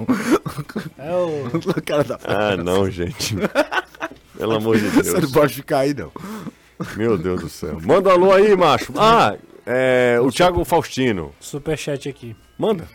[0.98, 1.46] É o.
[1.48, 3.36] O cara da Ah, não, gente.
[4.38, 5.32] Pelo amor de Você não Deus.
[5.32, 6.12] pode ficar aí, não.
[6.98, 7.80] Meu Deus do céu.
[7.82, 8.92] Manda um alô aí, macho.
[8.98, 9.36] Ah,
[9.66, 11.34] é, o Thiago Faustino.
[11.40, 12.36] Superchat aqui.
[12.58, 12.88] Manda.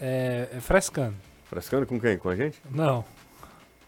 [0.00, 1.14] É, é frescando.
[1.48, 2.18] Frescando com quem?
[2.18, 2.58] Com a gente?
[2.70, 3.04] Não,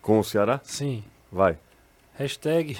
[0.01, 0.61] Com o Ceará?
[0.65, 1.03] sim.
[1.31, 1.57] Vai.
[2.15, 2.77] Hashtag.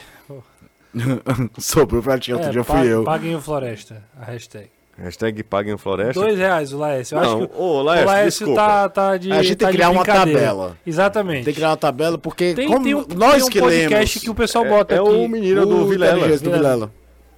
[1.59, 3.05] Sobrou pra ti, outro é, dia pa- fui eu.
[3.05, 4.03] Paguem o Floresta.
[4.19, 4.71] A hashtag.
[5.03, 6.21] Hashtag Paguem Floresta.
[6.21, 7.17] Dois reais o Laércio.
[7.19, 8.61] Eu Não, acho que ô, o Laércio, Laércio desculpa.
[8.69, 9.33] tá, tá de.
[9.33, 10.77] A gente tem tá que de criar uma tabela.
[10.87, 11.45] Exatamente.
[11.45, 13.95] Tem que criar uma tabela, porque Tem, como tem um, nós tem um que podcast
[13.95, 14.15] lemos...
[14.19, 15.09] que o pessoal bota é aqui.
[15.11, 16.19] o menino do o Vilela.
[16.19, 16.93] inteligente do Vilela.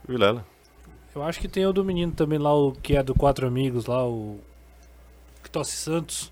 [0.07, 0.47] Vilela.
[1.15, 3.87] Eu acho que tem o do menino também lá, o que é do Quatro Amigos,
[3.87, 4.39] lá, o.
[5.43, 6.31] Que tosse Santos.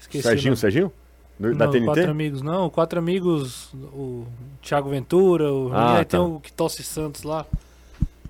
[0.00, 0.26] Esqueci.
[0.26, 0.56] o Serginho.
[0.56, 0.92] Serginho?
[1.38, 1.84] Do- Não, da TNT?
[1.86, 2.70] Quatro Amigos, não.
[2.70, 4.24] Quatro Amigos, o
[4.62, 6.04] Thiago Ventura, o Ah, tá.
[6.04, 7.44] tem o que tosse Santos lá.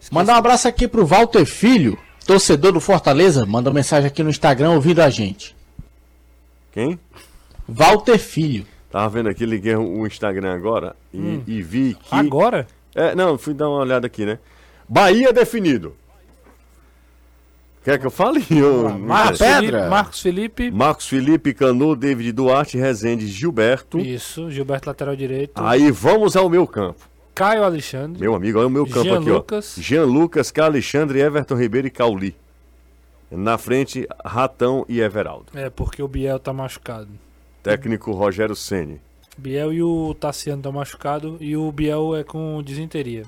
[0.05, 0.15] Esqueci.
[0.15, 3.47] Mandar um abraço aqui pro Walter Filho, torcedor do Fortaleza.
[3.47, 5.57] Manda mensagem aqui no Instagram ouvindo a gente.
[6.73, 6.99] Quem?
[7.69, 8.67] Walter Filho.
[8.91, 11.43] Tava vendo aqui, liguei o Instagram agora e, Hum.
[11.47, 12.15] e vi que.
[12.15, 12.67] Agora?
[12.95, 14.39] É, não, fui dar uma olhada aqui, né?
[14.89, 15.97] Bahia definido.
[17.83, 18.45] Quer que eu fale?
[18.51, 19.61] Eu, Marcos pedra.
[19.61, 20.71] Felipe, Marcos Felipe.
[20.71, 23.99] Marcos Felipe, Canu, David Duarte, Rezende, Gilberto.
[23.99, 25.53] Isso, Gilberto lateral direito.
[25.57, 27.01] Aí vamos ao meu campo.
[27.35, 28.21] Caio Alexandre.
[28.21, 29.35] Meu amigo, olha o meu campo Jean aqui, ó.
[29.37, 29.77] Lucas.
[29.79, 30.65] Jean Lucas, K.
[30.65, 32.37] Alexandre, Everton Ribeiro e Cauli.
[33.31, 35.47] Na frente, Ratão e Everaldo.
[35.55, 37.09] É, porque o Biel tá machucado.
[37.63, 39.01] Técnico Rogério Ceni.
[39.37, 43.25] Biel e o Tassiano tá machucado e o Biel é com disenteria.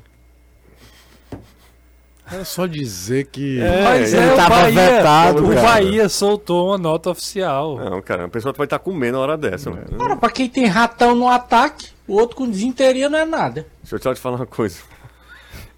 [2.30, 3.61] Era só dizer que.
[3.84, 5.62] Mas ele é, o tava Bahia, vetado, o cara.
[5.62, 7.76] Bahia soltou uma nota oficial.
[7.78, 9.96] Não, cara, a pessoa vai estar comendo na hora dessa, mano.
[9.96, 13.66] Cara, pra quem tem ratão no ataque, o outro com desinteria não é nada.
[13.82, 14.78] Deixa eu só te falar uma coisa.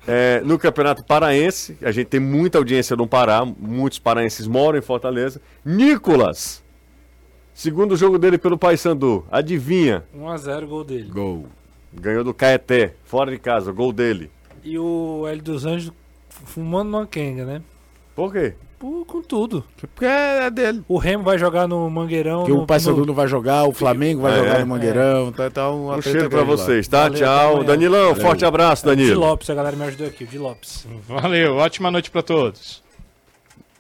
[0.07, 4.83] É, no Campeonato Paraense, a gente tem muita audiência no Pará, muitos paraenses moram em
[4.83, 5.41] Fortaleza.
[5.65, 6.63] Nicolas,
[7.53, 10.05] segundo jogo dele pelo Paysandu, adivinha?
[10.17, 11.11] 1x0 gol dele.
[11.11, 11.47] Gol.
[11.93, 14.31] Ganhou do Caeté, fora de casa, gol dele.
[14.65, 15.93] E o Hélio dos Anjos
[16.29, 17.63] fumando uma quenga, né?
[18.15, 18.55] Por quê?
[18.79, 19.65] Pô, com tudo.
[19.77, 20.85] Porque é dele.
[20.87, 22.45] O Remo vai jogar no Mangueirão.
[22.45, 24.59] Que no, o Paysandu no- não vai jogar, o Flamengo vai É, jogar é.
[24.61, 25.33] no Mangueirão.
[25.33, 26.65] Tá, tá uma Um treta cheiro pra grande lá.
[26.67, 27.03] vocês, tá?
[27.09, 27.65] Valeu, Tchau.
[27.65, 28.23] Danilão, Valeu.
[28.23, 29.19] forte abraço, Danilo.
[29.19, 30.87] Lopes, a galera me ajudou aqui, o Di Lopes.
[31.09, 32.81] Valeu, ótima noite pra todos.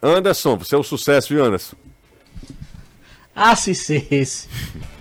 [0.03, 1.76] Anderson, você é um sucesso, viu, Anderson?
[3.36, 4.49] Ah, se ser esse.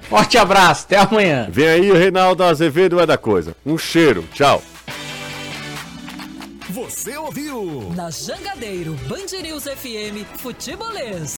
[0.02, 1.48] Forte abraço, até amanhã.
[1.52, 3.56] Vem aí o Reinaldo Azevedo é da coisa.
[3.66, 4.62] Um cheiro, tchau.
[6.78, 7.92] Você ouviu?
[7.96, 11.37] Na Jangadeiro Band News FM Futebolês.